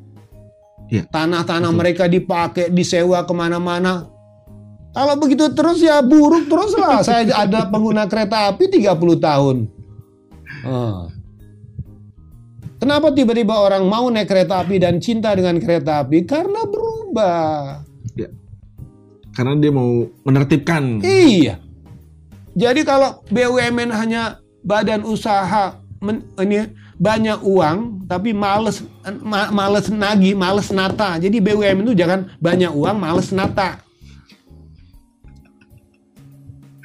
Iya. 0.87 1.03
Tanah-tanah 1.11 1.71
mereka 1.75 2.07
dipakai, 2.07 2.71
disewa 2.71 3.19
ke 3.27 3.33
mana-mana. 3.35 4.07
Kalau 4.95 5.13
begitu 5.19 5.51
terus 5.51 5.83
ya 5.83 5.99
buruk 5.99 6.47
terus 6.47 6.71
lah. 6.79 7.03
Saya 7.03 7.27
ada 7.35 7.67
pengguna 7.67 8.07
kereta 8.09 8.49
api 8.49 8.65
30 8.65 8.97
tahun. 9.19 9.69
Ah. 10.65 11.05
Kenapa 12.77 13.09
tiba-tiba 13.09 13.57
orang 13.57 13.89
mau 13.89 14.05
naik 14.13 14.29
kereta 14.29 14.61
api 14.61 14.77
dan 14.77 15.01
cinta 15.01 15.33
dengan 15.33 15.57
kereta 15.57 16.05
api? 16.05 16.21
Karena 16.29 16.61
berubah. 16.61 17.81
Ya. 18.13 18.29
Karena 19.33 19.57
dia 19.57 19.73
mau 19.73 20.05
menertibkan. 20.21 21.01
Iya. 21.01 21.57
Jadi 22.57 22.81
kalau 22.85 23.21
BUMN 23.33 23.89
hanya 23.93 24.41
badan 24.61 25.05
usaha 25.05 25.77
men- 26.01 26.25
ini 26.37 26.69
banyak 26.97 27.45
uang 27.45 28.09
tapi 28.09 28.33
males 28.33 28.81
ma- 29.21 29.49
males 29.49 29.89
nagih, 29.89 30.37
males 30.37 30.69
nata. 30.69 31.17
Jadi 31.17 31.37
BUMN 31.41 31.85
itu 31.85 31.93
jangan 31.97 32.29
banyak 32.37 32.69
uang, 32.73 32.97
males 32.97 33.29
nata. 33.33 33.81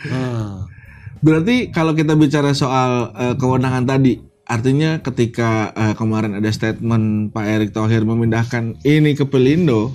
Nah, 0.08 0.64
Berarti 1.22 1.70
kalau 1.70 1.94
kita 1.94 2.18
bicara 2.18 2.50
soal 2.50 3.14
eh, 3.14 3.34
kewenangan 3.38 3.86
tadi, 3.86 4.18
artinya 4.46 4.98
ketika 5.00 5.72
eh, 5.74 5.94
kemarin 5.94 6.38
ada 6.38 6.50
statement 6.50 7.30
Pak 7.30 7.46
Erick 7.46 7.70
Thohir 7.74 8.02
memindahkan 8.02 8.82
ini 8.82 9.14
ke 9.14 9.26
Pelindo, 9.26 9.94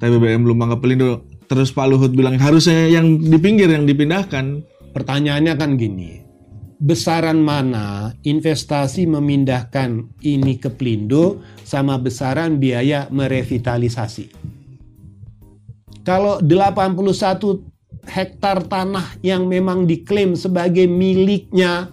TBBM 0.00 0.44
Lumbang 0.44 0.76
ke 0.76 0.78
Pelindo, 0.80 1.24
terus 1.50 1.74
Pak 1.74 1.86
Luhut 1.90 2.12
bilang 2.14 2.38
harusnya 2.38 2.88
yang 2.88 3.18
di 3.18 3.38
pinggir 3.40 3.68
yang 3.68 3.84
dipindahkan. 3.84 4.78
pertanyaannya 4.90 5.54
kan 5.54 5.78
gini. 5.78 6.26
Besaran 6.82 7.38
mana 7.38 8.10
investasi 8.26 9.06
memindahkan 9.06 10.18
ini 10.26 10.58
ke 10.58 10.66
Pelindo 10.66 11.38
sama 11.62 11.94
besaran 11.94 12.58
biaya 12.58 13.06
merevitalisasi? 13.06 14.34
Kalau 16.02 16.42
81 16.42 17.70
hektar 18.08 18.66
tanah 18.66 19.20
yang 19.22 19.46
memang 19.46 19.86
diklaim 19.86 20.34
sebagai 20.34 20.88
miliknya 20.88 21.92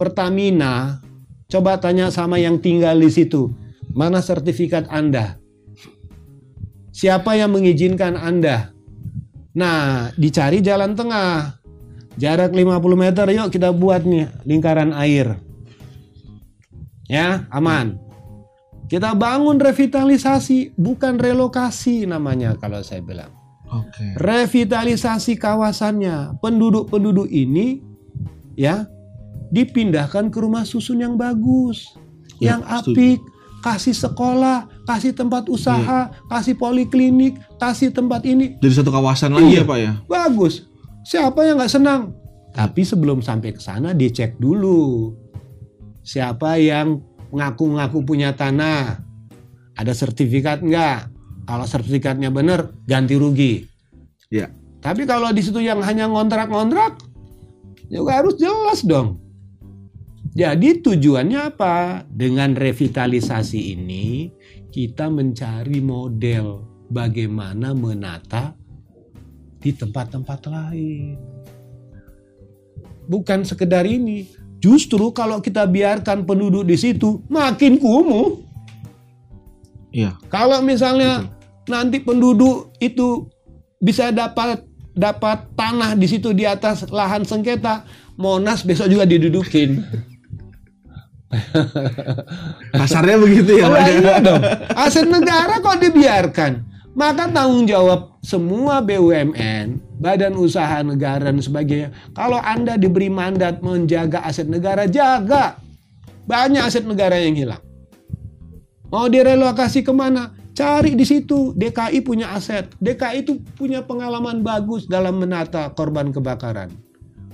Pertamina, 0.00 1.04
coba 1.44 1.76
tanya 1.76 2.08
sama 2.08 2.40
yang 2.40 2.56
tinggal 2.56 2.96
di 2.96 3.12
situ, 3.12 3.52
mana 3.92 4.24
sertifikat 4.24 4.88
Anda? 4.88 5.36
Siapa 6.88 7.36
yang 7.36 7.52
mengizinkan 7.52 8.16
Anda? 8.16 8.72
Nah, 9.52 10.08
dicari 10.16 10.64
jalan 10.64 10.96
tengah. 10.96 11.60
Jarak 12.16 12.56
50 12.56 12.96
meter, 12.96 13.28
yuk 13.28 13.52
kita 13.52 13.76
buat 13.76 14.08
nih 14.08 14.28
lingkaran 14.48 14.96
air. 14.96 15.36
Ya, 17.04 17.44
aman. 17.52 18.00
Kita 18.88 19.12
bangun 19.12 19.60
revitalisasi, 19.60 20.80
bukan 20.80 21.20
relokasi 21.20 22.08
namanya 22.08 22.56
kalau 22.56 22.80
saya 22.80 23.04
bilang. 23.04 23.36
Oke. 23.70 24.18
Revitalisasi 24.18 25.36
kawasannya. 25.36 26.40
Penduduk-penduduk 26.42 27.30
ini 27.30 27.84
ya 28.58 28.88
dipindahkan 29.50 30.30
ke 30.30 30.38
rumah 30.38 30.62
susun 30.62 30.98
yang 30.98 31.14
bagus, 31.14 31.90
Ya, 32.38 32.54
yang 32.56 32.60
setuju. 32.62 32.94
apik, 32.96 33.20
kasih 33.60 33.92
sekolah, 33.92 34.58
kasih 34.86 35.12
tempat 35.12 35.44
usaha, 35.46 36.08
kasih 36.26 36.56
poliklinik, 36.56 37.36
kasih 37.56 37.92
tempat 37.92 38.24
ini. 38.24 38.56
Jadi 38.58 38.74
satu 38.74 38.88
kawasan 38.88 39.34
lagi 39.34 39.52
Iya. 39.52 39.62
ya 39.62 39.68
Pak 39.68 39.78
ya? 39.78 39.92
Bagus. 40.06 40.64
Siapa 41.02 41.44
yang 41.44 41.60
nggak 41.60 41.72
senang? 41.72 42.14
Tapi 42.50 42.82
sebelum 42.82 43.20
sampai 43.20 43.52
ke 43.52 43.60
sana 43.60 43.92
dicek 43.92 44.34
dulu. 44.36 45.12
Siapa 46.00 46.56
yang 46.56 46.98
ngaku-ngaku 47.30 48.02
punya 48.02 48.32
tanah? 48.32 48.98
Ada 49.76 49.92
sertifikat 49.92 50.60
nggak? 50.60 50.98
Kalau 51.44 51.66
sertifikatnya 51.66 52.28
benar, 52.28 52.74
ganti 52.84 53.14
rugi. 53.14 53.64
Ya. 54.30 54.50
Tapi 54.80 55.04
kalau 55.04 55.28
di 55.30 55.44
situ 55.44 55.60
yang 55.60 55.82
hanya 55.82 56.08
ngontrak-ngontrak, 56.08 56.96
juga 57.86 58.22
harus 58.22 58.34
jelas 58.34 58.80
dong. 58.80 59.20
Jadi 60.30 60.78
tujuannya 60.78 61.40
apa? 61.54 62.06
Dengan 62.06 62.54
revitalisasi 62.54 63.74
ini 63.74 64.30
kita 64.70 65.10
mencari 65.10 65.82
model 65.82 66.62
bagaimana 66.86 67.74
menata 67.74 68.54
di 69.58 69.74
tempat-tempat 69.74 70.40
lain. 70.46 71.18
Bukan 73.10 73.42
sekedar 73.42 73.82
ini. 73.82 74.30
Justru 74.62 75.10
kalau 75.10 75.42
kita 75.42 75.66
biarkan 75.66 76.22
penduduk 76.22 76.62
di 76.62 76.76
situ 76.78 77.26
makin 77.26 77.80
kumuh. 77.80 78.38
Iya. 79.90 80.14
Kalau 80.30 80.62
misalnya 80.62 81.26
nanti 81.66 81.98
penduduk 81.98 82.70
itu 82.78 83.26
bisa 83.82 84.14
dapat 84.14 84.62
dapat 84.94 85.48
tanah 85.58 85.96
di 85.98 86.06
situ 86.06 86.30
di 86.30 86.46
atas 86.46 86.86
lahan 86.92 87.26
sengketa, 87.26 87.82
Monas 88.20 88.62
besok 88.62 88.86
juga 88.92 89.08
didudukin. 89.08 89.80
Kasarnya 92.80 93.16
begitu 93.22 93.62
ya 93.62 93.70
ya? 93.70 93.86
iya 93.86 94.14
dong. 94.18 94.42
Aset 94.74 95.06
negara 95.06 95.62
kok 95.62 95.78
dibiarkan? 95.78 96.52
Maka 96.90 97.30
tanggung 97.30 97.70
jawab 97.70 98.18
semua 98.18 98.82
BUMN, 98.82 99.78
badan 100.02 100.34
usaha 100.34 100.82
negara 100.82 101.30
dan 101.30 101.38
sebagainya. 101.38 101.94
Kalau 102.18 102.42
Anda 102.42 102.74
diberi 102.74 103.06
mandat 103.06 103.62
menjaga 103.62 104.26
aset 104.26 104.50
negara, 104.50 104.90
jaga. 104.90 105.54
Banyak 106.26 106.66
aset 106.66 106.82
negara 106.82 107.14
yang 107.14 107.38
hilang. 107.38 107.62
Mau 108.90 109.06
direlokasi 109.06 109.86
ke 109.86 109.94
mana? 109.94 110.34
Cari 110.50 110.98
di 110.98 111.06
situ. 111.06 111.54
DKI 111.54 112.02
punya 112.02 112.34
aset. 112.34 112.74
DKI 112.82 113.22
itu 113.22 113.38
punya 113.54 113.86
pengalaman 113.86 114.42
bagus 114.42 114.90
dalam 114.90 115.22
menata 115.22 115.70
korban 115.78 116.10
kebakaran. 116.10 116.74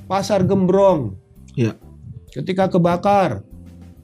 Pasar 0.06 0.44
Gembrong, 0.46 1.16
Iya. 1.56 1.74
ketika 2.30 2.68
kebakar 2.70 3.42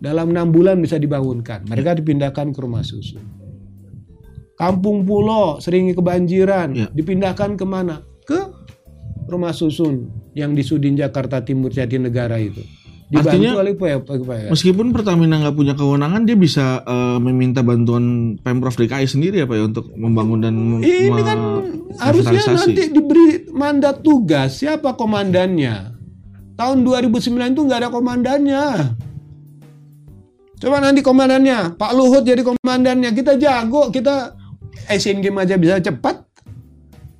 dalam 0.02 0.35
enam 0.35 0.50
bulan 0.50 0.82
bisa 0.82 0.99
dibangunkan. 0.99 1.62
Mereka 1.71 2.02
dipindahkan 2.02 2.50
ke 2.50 2.59
rumah 2.59 2.82
susun. 2.82 3.23
Kampung 4.59 5.06
pulau 5.06 5.62
sering 5.62 5.94
kebanjiran. 5.94 6.75
Ya. 6.75 6.87
dipindahkan 6.90 7.54
ke 7.54 7.62
mana 7.62 8.02
ke 8.26 8.50
rumah 9.30 9.54
susun 9.54 10.11
yang 10.35 10.59
di 10.59 10.66
Sudin 10.66 10.99
Jakarta 10.99 11.47
Timur 11.47 11.71
Jatinegara 11.71 12.42
itu. 12.42 12.61
Dibantu 13.12 13.28
Artinya- 13.28 13.54
oleh. 13.61 14.49
Meskipun 14.49 14.88
Pertamina 14.90 15.37
nggak 15.37 15.52
punya 15.54 15.75
kewenangan, 15.76 16.25
dia 16.25 16.32
bisa 16.32 16.80
eh, 16.80 17.18
meminta 17.21 17.61
bantuan 17.61 18.35
pemprov 18.40 18.73
DKI 18.73 19.04
sendiri 19.04 19.44
ya 19.44 19.47
Pak 19.47 19.56
ya 19.61 19.64
untuk 19.68 19.87
membangun 19.92 20.40
dan 20.40 20.54
ini 20.80 21.23
kan 21.23 21.38
harusnya 22.00 22.40
nanti 22.56 22.88
diberi 22.88 23.52
mandat 23.52 24.00
tugas. 24.00 24.64
Siapa 24.64 24.97
komandannya? 24.97 25.92
Tahun 26.56 26.78
2009 26.80 27.52
itu 27.52 27.61
nggak 27.68 27.80
ada 27.85 27.90
komandannya 27.92 28.64
coba 30.62 30.78
nanti 30.78 31.02
komandannya 31.02 31.75
Pak 31.75 31.92
Luhut 31.99 32.23
jadi 32.23 32.47
komandannya. 32.47 33.11
Kita 33.11 33.35
jago 33.35 33.90
kita 33.90 34.38
Asian 34.87 35.19
Games 35.19 35.42
aja 35.42 35.59
bisa 35.59 35.83
cepat. 35.83 36.22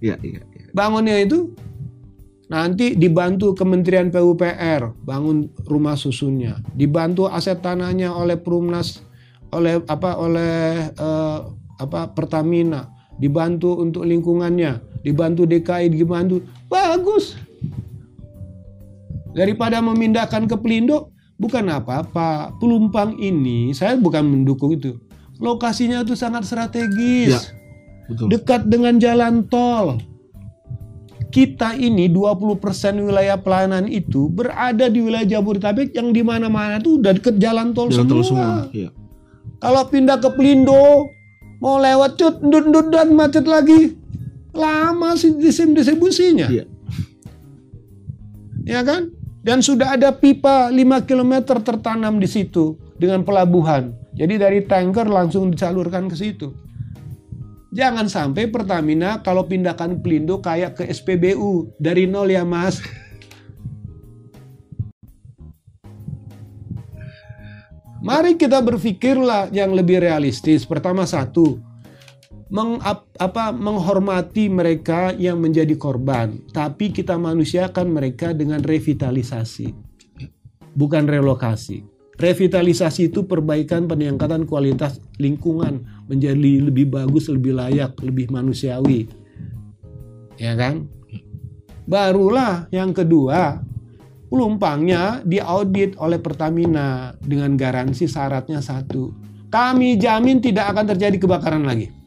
Iya, 0.03 0.19
iya, 0.23 0.43
iya. 0.43 0.67
bangunnya 0.75 1.15
itu 1.23 1.55
nanti 2.51 2.99
dibantu 2.99 3.55
Kementerian 3.55 4.11
PUPR 4.11 5.03
bangun 5.03 5.51
rumah 5.67 5.99
susunnya. 5.99 6.59
Dibantu 6.75 7.27
aset 7.27 7.59
tanahnya 7.63 8.15
oleh 8.15 8.39
Perumnas 8.39 9.03
oleh 9.53 9.79
apa 9.87 10.17
oleh 10.19 10.91
eh, 10.91 11.39
apa 11.79 12.11
Pertamina. 12.15 12.89
Dibantu 13.13 13.79
untuk 13.79 14.03
lingkungannya. 14.03 15.05
Dibantu 15.05 15.47
DKI 15.47 15.93
dibantu. 15.93 16.43
Bagus. 16.67 17.37
Daripada 19.33 19.79
memindahkan 19.81 20.49
ke 20.49 20.57
Pelindo 20.59 21.12
bukan 21.43 21.67
apa-apa 21.75 22.55
pelumpang 22.63 23.19
ini 23.19 23.75
saya 23.75 23.99
bukan 23.99 24.23
mendukung 24.23 24.79
itu 24.79 24.95
lokasinya 25.43 26.07
itu 26.07 26.15
sangat 26.15 26.47
strategis 26.47 27.35
Ya. 27.35 27.41
Betul. 28.07 28.35
dekat 28.35 28.67
dengan 28.67 28.99
jalan 28.99 29.47
tol. 29.47 29.99
Kita 31.33 31.73
ini 31.73 32.13
20% 32.13 32.61
wilayah 33.01 33.41
pelayanan 33.41 33.89
itu 33.89 34.29
berada 34.29 34.85
di 34.85 35.01
wilayah 35.01 35.25
Jabodetabek 35.25 35.97
yang 35.97 36.13
di 36.13 36.21
mana-mana 36.21 36.77
tuh 36.77 37.01
udah 37.01 37.17
deket 37.17 37.41
jalan 37.41 37.73
tol 37.73 37.89
Jalan 37.89 38.05
semua. 38.05 38.13
tol 38.13 38.21
semua. 38.21 38.53
Iya. 38.69 38.91
Kalau 39.57 39.83
pindah 39.89 40.21
ke 40.21 40.29
Pelindo, 40.37 41.09
mau 41.57 41.81
lewat 41.81 42.21
cut, 42.21 42.37
ndut, 42.45 42.69
ndut, 42.69 42.87
dan 42.93 43.17
macet 43.17 43.49
lagi. 43.49 43.97
Lama 44.53 45.17
sih 45.17 45.33
disim 45.33 45.73
distribusinya. 45.73 46.53
Iya. 46.53 46.69
Ya 48.69 48.85
kan? 48.85 49.09
Dan 49.43 49.59
sudah 49.59 49.99
ada 49.99 50.15
pipa 50.15 50.71
5 50.71 51.03
km 51.03 51.59
tertanam 51.67 52.23
di 52.23 52.31
situ 52.31 52.79
dengan 52.95 53.27
pelabuhan. 53.27 53.91
Jadi 54.15 54.39
dari 54.39 54.63
tanker 54.63 55.11
langsung 55.11 55.51
disalurkan 55.51 56.07
ke 56.07 56.15
situ. 56.15 56.55
Jangan 57.73 58.07
sampai 58.07 58.53
Pertamina 58.53 59.25
kalau 59.25 59.49
pindahkan 59.49 59.99
Pelindo 59.99 60.39
kayak 60.39 60.79
ke 60.79 60.85
SPBU 60.87 61.75
dari 61.81 62.07
nol 62.07 62.31
ya 62.31 62.47
Mas. 62.47 62.79
Mari 68.03 68.37
kita 68.37 68.61
berpikirlah 68.63 69.51
yang 69.51 69.73
lebih 69.73 70.05
realistis. 70.05 70.69
Pertama 70.69 71.09
satu, 71.09 71.59
meng, 72.53 72.77
ap- 72.85 73.09
apa, 73.17 73.49
menghormati 73.49 74.53
mereka 74.53 75.17
yang 75.17 75.41
menjadi 75.41 75.73
korban, 75.81 76.37
tapi 76.53 76.93
kita 76.93 77.17
manusiakan 77.17 77.89
mereka 77.89 78.37
dengan 78.37 78.61
revitalisasi, 78.61 79.73
bukan 80.77 81.09
relokasi. 81.09 81.89
Revitalisasi 82.21 83.09
itu 83.09 83.25
perbaikan 83.25 83.89
peningkatan 83.89 84.45
kualitas 84.45 85.01
lingkungan 85.17 85.81
menjadi 86.13 86.69
lebih 86.69 86.93
bagus, 86.93 87.33
lebih 87.33 87.57
layak, 87.57 87.97
lebih 88.05 88.29
manusiawi. 88.29 89.09
Ya 90.37 90.53
kan? 90.53 90.93
Barulah 91.89 92.69
yang 92.69 92.93
kedua, 92.93 93.65
pelumpangnya 94.29 95.25
diaudit 95.25 95.97
oleh 95.97 96.21
Pertamina 96.21 97.17
dengan 97.17 97.57
garansi 97.57 98.05
syaratnya 98.05 98.61
satu. 98.61 99.09
Kami 99.49 99.97
jamin 99.97 100.39
tidak 100.39 100.69
akan 100.77 100.95
terjadi 100.95 101.17
kebakaran 101.17 101.65
lagi. 101.65 102.02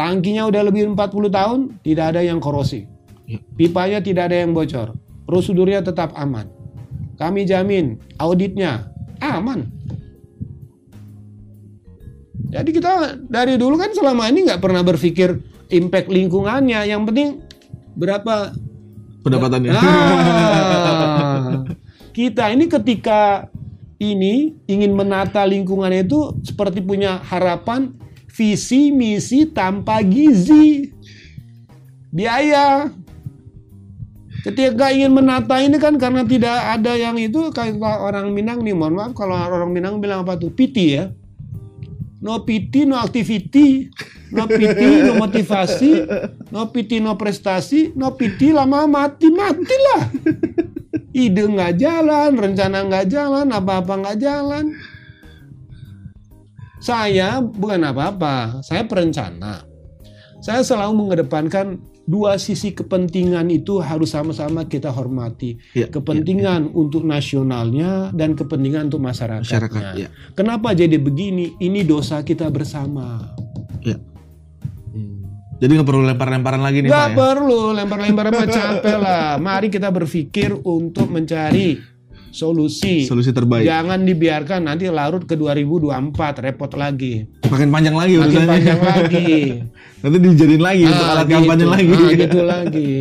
Tangkinya 0.00 0.48
udah 0.48 0.64
lebih 0.64 0.96
40 0.96 1.28
tahun, 1.28 1.76
tidak 1.84 2.16
ada 2.16 2.24
yang 2.24 2.40
korosi. 2.40 2.88
Ya. 3.28 3.36
Pipanya 3.52 4.00
tidak 4.00 4.32
ada 4.32 4.40
yang 4.40 4.56
bocor. 4.56 4.96
Prosedurnya 5.28 5.84
tetap 5.84 6.16
aman. 6.16 6.48
Kami 7.20 7.44
jamin 7.44 8.00
auditnya 8.16 8.88
aman. 9.20 9.68
Jadi 12.48 12.70
kita 12.72 13.20
dari 13.28 13.60
dulu 13.60 13.76
kan 13.76 13.92
selama 13.92 14.24
ini 14.32 14.48
nggak 14.48 14.64
pernah 14.64 14.80
berpikir 14.80 15.36
impact 15.68 16.08
lingkungannya. 16.08 16.88
Yang 16.88 17.02
penting 17.12 17.28
berapa 17.92 18.56
Pendapatannya. 19.20 19.70
Ah, 19.76 21.60
kita 22.16 22.48
ini 22.56 22.72
ketika 22.72 23.52
ini 24.00 24.56
ingin 24.64 24.96
menata 24.96 25.44
lingkungan 25.44 25.92
itu 25.92 26.40
seperti 26.40 26.80
punya 26.80 27.20
harapan 27.20 27.92
visi 28.30 28.94
misi 28.94 29.50
tanpa 29.50 30.00
gizi. 30.06 30.90
Biaya. 32.14 32.90
Ketika 34.40 34.88
ingin 34.88 35.12
menata 35.12 35.60
ini 35.60 35.76
kan 35.76 36.00
karena 36.00 36.24
tidak 36.24 36.56
ada 36.56 36.96
yang 36.96 37.20
itu 37.20 37.52
kayak 37.52 37.76
orang 37.76 38.32
Minang 38.32 38.64
nih 38.64 38.72
mohon 38.72 38.96
maaf 38.96 39.12
kalau 39.12 39.36
orang 39.36 39.68
Minang 39.68 40.00
bilang 40.00 40.24
apa 40.24 40.40
tuh? 40.40 40.48
Piti 40.48 40.96
ya? 40.96 41.12
No 42.24 42.40
piti 42.48 42.88
no 42.88 42.96
activity. 42.96 43.92
No 44.32 44.48
piti 44.48 45.04
no 45.04 45.20
motivasi. 45.20 45.92
No 46.48 46.72
piti 46.72 47.04
no 47.04 47.20
prestasi. 47.20 47.92
No 47.92 48.16
piti 48.16 48.48
lama 48.48 48.88
mati. 48.88 49.28
Matilah. 49.28 50.08
Ide 51.12 51.42
nggak 51.44 51.76
jalan 51.76 52.32
rencana 52.38 52.86
nggak 52.86 53.06
jalan 53.12 53.50
apa-apa 53.50 53.92
nggak 53.98 54.18
jalan 54.22 54.72
saya 56.80 57.38
bukan 57.38 57.80
apa-apa 57.84 58.64
saya 58.64 58.82
perencana 58.84 59.68
saya 60.40 60.64
selalu 60.64 61.04
mengedepankan 61.04 61.76
dua 62.08 62.40
sisi 62.40 62.72
kepentingan 62.72 63.52
itu 63.52 63.78
harus 63.78 64.16
sama-sama 64.16 64.64
kita 64.64 64.88
hormati. 64.90 65.60
Ya, 65.76 65.86
Kepentingan 65.86 66.72
untuk 66.72 67.04
nasionalnya 67.06 68.08
dan 68.16 68.32
kepentingan 68.34 68.88
untuk 68.88 69.04
masyarakatnya. 69.04 69.46
masyarakat 69.46 69.82
ya. 69.94 70.08
Kenapa 70.32 70.72
jadi 70.72 70.96
begini? 70.96 71.54
Ini 71.60 71.84
dosa 71.84 72.24
kita 72.24 72.48
bersama. 72.48 73.30
Ya. 73.84 74.00
Hmm. 74.90 75.22
Jadi 75.60 75.70
nggak 75.76 75.86
perlu 75.86 76.02
lempar-lemparan 76.08 76.64
lagi 76.64 76.82
nih 76.82 76.88
Nggak 76.88 77.04
Pak 77.04 77.12
ya. 77.12 77.18
perlu 77.20 77.60
lempar-lempar 77.76 78.26
mah 78.32 78.48
capek 78.58 78.96
lah. 78.96 79.28
Mari 79.36 79.68
kita 79.68 79.88
berpikir 79.92 80.56
untuk 80.56 81.06
mencari 81.12 81.78
solusi. 82.30 83.04
Solusi 83.04 83.30
terbaik. 83.30 83.62
Jangan 83.62 84.02
dibiarkan 84.02 84.64
nanti 84.64 84.86
larut 84.86 85.22
ke 85.22 85.34
2024 85.34 86.14
repot 86.40 86.70
lagi. 86.72 87.26
Makin 87.42 87.68
panjang 87.68 87.94
lagi 87.94 88.14
Makin 88.14 88.24
urusannya. 88.24 88.48
panjang 88.48 88.80
lagi. 88.80 89.30
Nanti 90.00 90.16
dijadiin 90.16 90.64
lagi 90.64 90.82
untuk 90.88 91.04
Ah, 91.04 91.12
alat 91.12 91.26
gitu. 91.26 91.36
kampanye 91.36 91.66
lagi. 91.66 91.92
Ah, 91.92 92.12
gitu 92.16 92.40
lagi. 92.56 92.92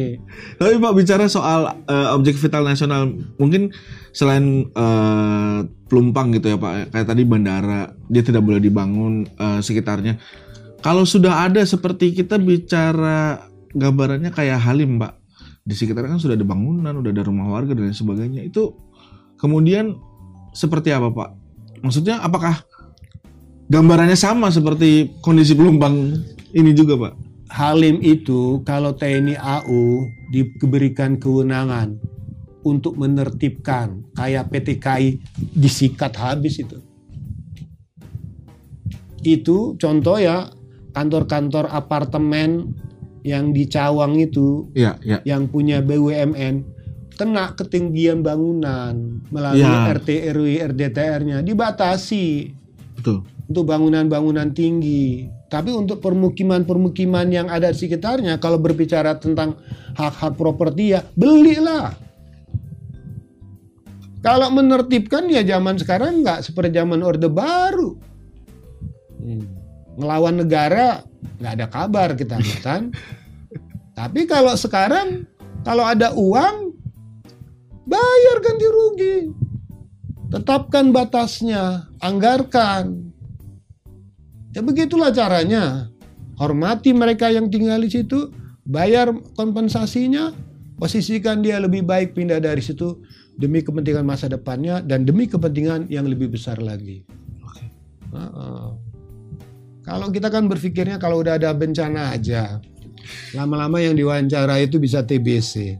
Tapi 0.59 0.73
Pak 0.75 0.93
bicara 0.93 1.25
soal 1.25 1.59
eh, 1.85 2.07
objek 2.11 2.35
vital 2.35 2.67
nasional, 2.67 3.07
mungkin 3.35 3.71
selain 4.11 4.67
eh, 4.67 5.57
pelumpang 5.87 6.33
gitu 6.33 6.49
ya 6.49 6.57
Pak, 6.59 6.91
kayak 6.91 7.07
tadi 7.07 7.23
bandara 7.23 7.87
dia 8.05 8.19
tidak 8.19 8.43
boleh 8.43 8.59
dibangun 8.59 9.23
eh, 9.25 9.59
sekitarnya. 9.59 10.19
Kalau 10.79 11.03
sudah 11.03 11.45
ada 11.45 11.63
seperti 11.63 12.11
kita 12.13 12.35
bicara 12.35 13.47
gambarannya 13.69 14.31
kayak 14.31 14.59
Halim 14.59 14.99
Pak, 14.99 15.15
di 15.61 15.75
sekitarnya 15.75 16.15
kan 16.15 16.19
sudah 16.19 16.35
ada 16.35 16.43
bangunan, 16.43 16.91
udah 16.95 17.11
ada 17.11 17.23
rumah 17.23 17.47
warga 17.47 17.71
dan 17.71 17.87
lain 17.87 17.95
sebagainya. 17.95 18.43
Itu 18.43 18.88
kemudian 19.39 19.95
seperti 20.51 20.91
apa 20.91 21.09
Pak? 21.09 21.29
Maksudnya 21.79 22.19
apakah 22.19 22.59
gambarannya 23.71 24.19
sama 24.19 24.51
seperti 24.51 25.15
kondisi 25.23 25.55
pelumpang 25.55 26.19
ini 26.51 26.75
juga 26.75 26.99
Pak? 26.99 27.13
Halim 27.49 27.97
itu 28.05 28.61
kalau 28.61 28.93
TNI 28.93 29.33
AU 29.39 30.05
diberikan 30.29 31.17
kewenangan 31.17 31.97
untuk 32.61 32.93
menertibkan 32.99 34.05
kayak 34.13 34.53
PTKI 34.53 35.17
disikat 35.57 36.13
habis 36.19 36.61
itu. 36.61 36.77
Itu 39.25 39.79
contoh 39.81 40.21
ya 40.21 40.51
kantor-kantor 40.93 41.73
apartemen 41.73 42.75
yang 43.25 43.51
di 43.51 43.67
Cawang 43.67 44.15
itu 44.19 44.71
Iya, 44.77 44.95
iya. 45.03 45.17
yang 45.27 45.49
punya 45.51 45.83
BUMN 45.83 46.78
kena 47.19 47.51
ketinggian 47.51 48.23
bangunan 48.23 49.19
melalui 49.27 49.59
Ya. 49.59 49.91
RT 49.91 50.31
RW 50.31 50.63
RDTR-nya 50.71 51.43
dibatasi 51.43 52.55
Betul. 52.95 53.27
untuk 53.51 53.67
bangunan-bangunan 53.67 54.55
tinggi. 54.55 55.27
Tapi 55.51 55.75
untuk 55.75 55.99
permukiman-permukiman 55.99 57.27
yang 57.27 57.51
ada 57.51 57.75
di 57.75 57.77
sekitarnya, 57.81 58.39
kalau 58.39 58.55
berbicara 58.55 59.19
tentang 59.19 59.59
hak-hak 59.99 60.39
properti 60.39 60.95
ya 60.95 61.03
belilah. 61.19 61.91
Kalau 64.23 64.47
menertibkan 64.55 65.27
ya 65.27 65.43
zaman 65.43 65.75
sekarang 65.75 66.23
nggak 66.23 66.39
seperti 66.47 66.79
zaman 66.79 67.03
Orde 67.03 67.27
Baru. 67.27 67.99
Hmm. 69.19 69.43
Ngelawan 69.99 70.39
negara 70.39 71.03
nggak 71.43 71.53
ada 71.59 71.67
kabar 71.67 72.09
kita 72.15 72.39
kan. 72.63 72.95
Tapi 73.99 74.23
kalau 74.23 74.55
sekarang 74.55 75.27
kalau 75.67 75.83
ada 75.83 76.15
uang 76.15 76.68
bayar 77.89 78.37
ganti 78.45 78.67
rugi. 78.69 79.17
Tetapkan 80.29 80.93
batasnya, 80.93 81.89
anggarkan. 82.05 83.09
Ya 84.53 84.61
begitulah 84.61 85.09
caranya. 85.09 85.89
Hormati 86.37 86.93
mereka 86.93 87.33
yang 87.33 87.49
tinggal 87.49 87.81
di 87.81 87.89
situ, 87.89 88.29
bayar 88.63 89.11
kompensasinya, 89.33 90.31
posisikan 90.77 91.41
dia 91.41 91.57
lebih 91.59 91.83
baik 91.83 92.15
pindah 92.15 92.39
dari 92.39 92.61
situ 92.61 93.01
demi 93.35 93.59
kepentingan 93.65 94.05
masa 94.05 94.31
depannya 94.31 94.79
dan 94.85 95.03
demi 95.03 95.27
kepentingan 95.27 95.89
yang 95.91 96.07
lebih 96.07 96.31
besar 96.31 96.61
lagi. 96.61 97.03
Heeh. 98.13 98.67
Kalau 99.83 100.07
kita 100.13 100.29
kan 100.29 100.45
berpikirnya 100.45 101.01
kalau 101.01 101.25
udah 101.25 101.41
ada 101.41 101.49
bencana 101.51 102.13
aja, 102.13 102.61
lama-lama 103.33 103.77
yang 103.79 103.93
diwawancara 103.97 104.59
itu 104.61 104.81
bisa 104.81 105.05
TBC, 105.05 105.77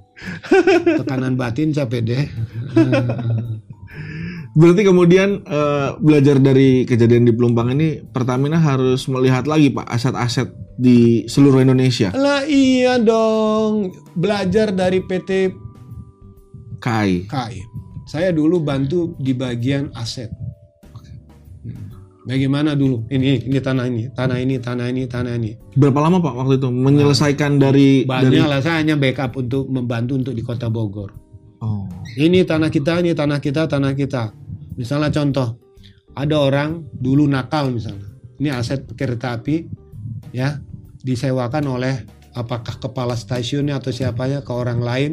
tekanan 1.00 1.40
batin 1.40 1.74
capek 1.74 2.02
deh. 2.04 2.26
Berarti 4.60 4.82
kemudian 4.82 5.46
eh, 5.46 5.90
belajar 6.02 6.42
dari 6.42 6.84
kejadian 6.84 7.30
di 7.30 7.32
Pelumpang 7.32 7.70
ini 7.72 8.02
Pertamina 8.02 8.58
harus 8.58 9.06
melihat 9.06 9.46
lagi 9.46 9.70
Pak 9.70 9.88
aset-aset 9.88 10.50
di 10.80 11.24
seluruh 11.30 11.62
Indonesia. 11.62 12.10
Lah 12.18 12.44
iya 12.50 12.98
dong, 12.98 13.94
belajar 14.18 14.74
dari 14.74 15.06
PT 15.06 15.54
KAI. 16.82 17.30
KAI. 17.30 17.60
Saya 18.10 18.34
dulu 18.34 18.58
bantu 18.64 19.14
di 19.22 19.38
bagian 19.38 19.94
aset. 19.94 20.34
Bagaimana 22.28 22.76
dulu? 22.76 23.08
Ini, 23.08 23.48
ini 23.48 23.60
tanah 23.64 23.86
ini, 23.88 24.12
tanah 24.12 24.38
ini, 24.44 24.56
tanah 24.60 24.86
ini, 24.92 25.04
tanah 25.08 25.34
ini. 25.40 25.52
Berapa 25.80 26.04
lama 26.04 26.20
Pak 26.20 26.34
waktu 26.36 26.60
itu 26.60 26.68
menyelesaikan 26.68 27.56
dari 27.56 28.04
dari 28.04 28.36
Banyak 28.36 28.48
lah 28.48 28.60
saya 28.60 28.84
hanya 28.84 29.00
backup 29.00 29.40
untuk 29.40 29.72
membantu 29.72 30.20
untuk 30.20 30.34
di 30.36 30.44
Kota 30.44 30.68
Bogor. 30.68 31.16
Oh. 31.64 31.88
Ini 32.20 32.44
tanah 32.44 32.68
kita, 32.68 33.00
ini 33.00 33.16
tanah 33.16 33.40
kita, 33.40 33.72
tanah 33.72 33.96
kita. 33.96 34.36
Misalnya 34.76 35.12
contoh, 35.12 35.60
ada 36.16 36.36
orang 36.36 36.84
dulu 36.92 37.24
nakal 37.24 37.72
misalnya. 37.72 38.08
Ini 38.40 38.56
aset 38.56 38.88
kereta 38.96 39.40
api, 39.40 39.68
ya 40.36 40.60
disewakan 41.04 41.64
oleh 41.72 42.04
apakah 42.36 42.80
kepala 42.80 43.16
stasiunnya 43.16 43.80
atau 43.80 43.92
siapanya 43.92 44.44
ke 44.44 44.52
orang 44.52 44.80
lain 44.80 45.12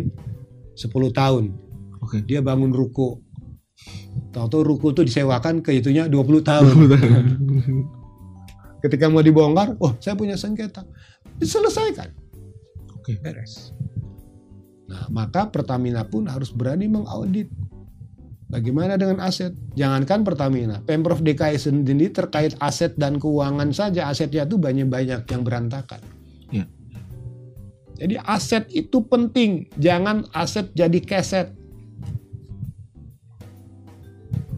10 0.74 0.90
tahun. 1.10 1.54
Oke. 2.02 2.22
Dia 2.26 2.42
bangun 2.42 2.70
ruko. 2.70 3.25
Tahu-tahu 4.32 4.62
ruko 4.62 4.92
itu 4.92 5.02
disewakan 5.06 5.64
ke 5.64 5.80
itunya 5.80 6.08
20 6.08 6.44
tahun. 6.44 6.76
Ketika 8.84 9.08
mau 9.08 9.24
dibongkar, 9.24 9.74
oh 9.80 9.96
saya 9.98 10.14
punya 10.14 10.36
sengketa. 10.36 10.84
Diselesaikan. 11.40 12.12
Oke. 12.96 13.18
Beres. 13.22 13.72
Nah, 14.86 15.10
maka 15.10 15.50
Pertamina 15.50 16.06
pun 16.06 16.30
harus 16.30 16.54
berani 16.54 16.86
mengaudit. 16.86 17.50
Bagaimana 18.46 18.94
dengan 18.94 19.26
aset? 19.26 19.50
Jangankan 19.74 20.22
Pertamina, 20.22 20.78
Pemprov 20.86 21.18
DKI 21.18 21.58
sendiri 21.58 22.14
terkait 22.14 22.54
aset 22.62 22.94
dan 22.94 23.18
keuangan 23.18 23.74
saja 23.74 24.06
asetnya 24.06 24.46
itu 24.46 24.54
banyak-banyak 24.54 25.26
yang 25.26 25.42
berantakan. 25.42 25.98
Ya. 26.54 26.62
Jadi 27.98 28.22
aset 28.22 28.70
itu 28.70 29.02
penting, 29.02 29.66
jangan 29.82 30.30
aset 30.30 30.70
jadi 30.78 30.94
keset. 31.02 31.55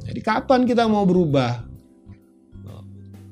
Jadi 0.08 0.20
kapan 0.24 0.64
kita 0.64 0.88
mau 0.88 1.04
berubah? 1.04 1.68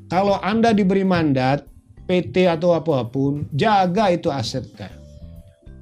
Kalau 0.07 0.39
Anda 0.39 0.71
diberi 0.71 1.03
mandat, 1.03 1.67
PT 2.07 2.47
atau 2.47 2.77
apa 2.77 3.03
pun, 3.11 3.49
jaga 3.51 4.15
itu 4.15 4.31
asetnya. 4.31 4.93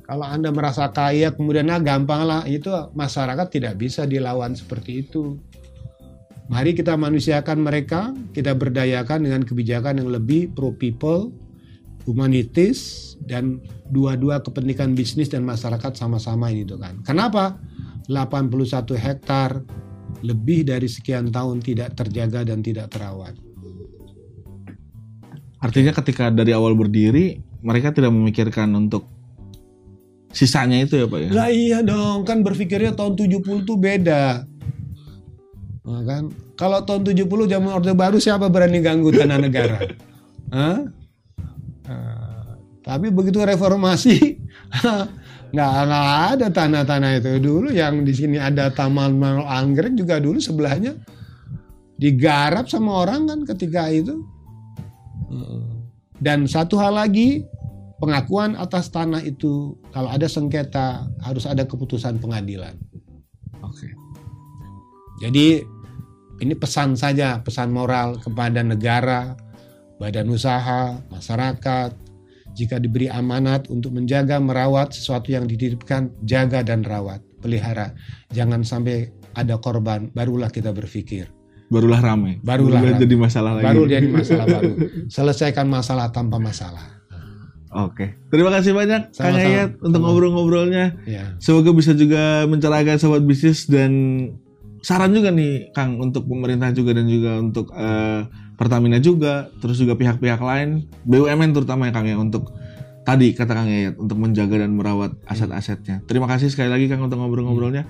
Kalau 0.05 0.25
Anda 0.25 0.49
merasa 0.55 0.89
kaya 0.89 1.35
kemudian 1.35 1.69
nah 1.69 1.81
gampang 1.83 2.25
lah, 2.25 2.47
itu 2.49 2.71
masyarakat 2.97 3.47
tidak 3.53 3.75
bisa 3.77 4.09
dilawan 4.09 4.57
seperti 4.57 5.05
itu. 5.05 5.37
Mari 6.49 6.77
kita 6.77 6.97
manusiakan 6.97 7.65
mereka, 7.65 8.13
kita 8.37 8.53
berdayakan 8.53 9.25
dengan 9.25 9.43
kebijakan 9.49 10.01
yang 10.01 10.13
lebih 10.13 10.53
pro 10.53 10.77
people, 10.77 11.33
humanitis, 12.05 13.13
dan 13.25 13.65
dua-dua 13.89 14.45
kepentingan 14.45 14.93
bisnis 14.93 15.33
dan 15.33 15.45
masyarakat 15.45 15.97
sama-sama 15.97 16.53
ini 16.53 16.69
tuh 16.69 16.77
kan. 16.77 17.01
Kenapa? 17.05 17.57
81 18.13 18.53
hektar 19.01 19.65
lebih 20.23 20.69
dari 20.69 20.87
sekian 20.87 21.33
tahun 21.33 21.65
tidak 21.65 21.97
terjaga 21.99 22.47
dan 22.47 22.63
tidak 22.63 22.93
terawat. 22.93 23.35
Artinya 25.65 25.97
ketika 25.97 26.29
dari 26.29 26.53
awal 26.53 26.77
berdiri 26.77 27.41
mereka 27.65 27.91
tidak 27.91 28.13
memikirkan 28.13 28.69
untuk 28.77 29.09
sisanya 30.35 30.85
itu 30.85 31.01
ya 31.01 31.07
Pak 31.09 31.19
ya. 31.25 31.29
Lah 31.33 31.49
iya 31.49 31.79
dong, 31.81 32.29
kan 32.29 32.45
berpikirnya 32.45 32.93
tahun 32.93 33.17
70 33.17 33.65
tuh 33.65 33.79
beda. 33.81 34.45
Nah, 35.85 36.03
kan? 36.05 36.29
Kalau 36.55 36.85
tahun 36.85 37.09
70 37.09 37.49
zaman 37.49 37.71
Orde 37.73 37.93
Baru 37.97 38.21
siapa 38.21 38.53
berani 38.53 38.85
ganggu 38.85 39.09
tanah 39.15 39.39
negara? 39.41 39.81
Hah? 40.55 40.85
Nah, 41.85 42.61
tapi 42.85 43.09
begitu 43.09 43.41
reformasi 43.41 44.37
nggak 45.55 45.73
nggak 45.87 46.09
ada 46.35 46.47
tanah-tanah 46.51 47.11
itu 47.23 47.39
dulu 47.39 47.71
yang 47.71 48.03
di 48.03 48.11
sini 48.11 48.37
ada 48.43 48.75
taman 48.75 49.15
Mal 49.15 49.47
anggrek 49.47 49.95
juga 49.95 50.19
dulu 50.19 50.43
sebelahnya 50.43 50.99
digarap 51.97 52.67
sama 52.67 53.07
orang 53.07 53.31
kan 53.31 53.41
ketika 53.47 53.87
itu 53.87 54.19
dan 56.19 56.47
satu 56.47 56.79
hal 56.79 56.99
lagi 56.99 57.47
pengakuan 57.99 58.57
atas 58.59 58.91
tanah 58.91 59.23
itu 59.23 59.77
kalau 59.95 60.11
ada 60.13 60.29
sengketa 60.29 61.09
harus 61.25 61.49
ada 61.49 61.65
keputusan 61.65 62.21
pengadilan. 62.21 62.77
Oke. 63.65 63.89
Jadi 65.23 65.63
ini 66.43 66.55
pesan 66.59 66.99
saja, 66.99 67.41
pesan 67.41 67.71
moral 67.71 68.19
kepada 68.19 68.61
negara, 68.61 69.39
badan 69.97 70.29
usaha, 70.29 71.01
masyarakat. 71.09 72.04
Jika 72.55 72.79
diberi 72.79 73.11
amanat 73.11 73.67
untuk 73.69 73.95
menjaga, 73.95 74.39
merawat 74.39 74.95
sesuatu 74.95 75.35
yang 75.35 75.45
dititipkan, 75.51 76.15
jaga 76.23 76.63
dan 76.63 76.87
rawat, 76.87 77.19
pelihara. 77.43 77.93
Jangan 78.31 78.63
sampai 78.63 79.11
ada 79.35 79.59
korban, 79.59 80.09
barulah 80.15 80.49
kita 80.49 80.71
berpikir. 80.71 81.27
Barulah 81.67 81.99
ramai. 81.99 82.39
Barulah 82.39 82.79
ramai. 82.79 83.03
jadi 83.03 83.17
masalah 83.19 83.59
lagi. 83.59 83.67
Baru 83.67 83.83
jadi 83.91 84.07
masalah 84.07 84.47
baru. 84.47 84.73
Selesaikan 85.15 85.67
masalah 85.67 86.07
tanpa 86.15 86.39
masalah. 86.39 86.95
Oke, 87.75 88.15
terima 88.31 88.55
kasih 88.55 88.71
banyak 88.71 89.11
Kang 89.11 89.35
Sama-sama. 89.35 89.51
Ayat 89.51 89.71
untuk 89.83 89.99
Sama. 89.99 90.07
ngobrol-ngobrolnya. 90.07 90.87
Ya. 91.11 91.35
Semoga 91.43 91.75
bisa 91.75 91.91
juga 91.91 92.47
mencerahkan 92.47 93.03
sobat 93.03 93.27
bisnis 93.27 93.67
dan 93.67 93.91
saran 94.79 95.11
juga 95.11 95.35
nih 95.35 95.75
Kang 95.75 95.99
untuk 95.99 96.31
pemerintah 96.31 96.71
juga 96.71 96.95
dan 96.95 97.11
juga 97.11 97.43
untuk 97.43 97.75
eh, 97.75 98.31
Pertamina 98.55 99.03
juga, 99.03 99.51
terus 99.59 99.83
juga 99.83 99.99
pihak-pihak 99.99 100.39
lain, 100.39 100.87
BUMN 101.03 101.51
terutama 101.51 101.91
ya 101.91 101.93
Kang 101.93 102.07
ya 102.07 102.15
untuk 102.15 102.55
tadi 103.03 103.35
kata 103.37 103.53
Kang 103.53 103.69
Ayat 103.69 103.95
untuk 103.99 104.17
menjaga 104.17 104.63
dan 104.63 104.79
merawat 104.79 105.19
aset-asetnya. 105.27 106.07
Terima 106.07 106.31
kasih 106.31 106.49
sekali 106.49 106.71
lagi 106.71 106.87
Kang 106.87 107.03
untuk 107.03 107.19
ngobrol-ngobrolnya. 107.19 107.85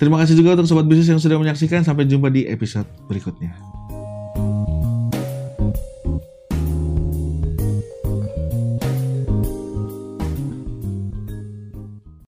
Terima 0.00 0.18
kasih 0.18 0.34
juga 0.34 0.58
untuk 0.58 0.66
sobat 0.66 0.88
bisnis 0.88 1.10
yang 1.10 1.22
sudah 1.22 1.38
menyaksikan. 1.38 1.86
Sampai 1.86 2.10
jumpa 2.10 2.26
di 2.32 2.48
episode 2.48 2.88
berikutnya. 3.06 3.54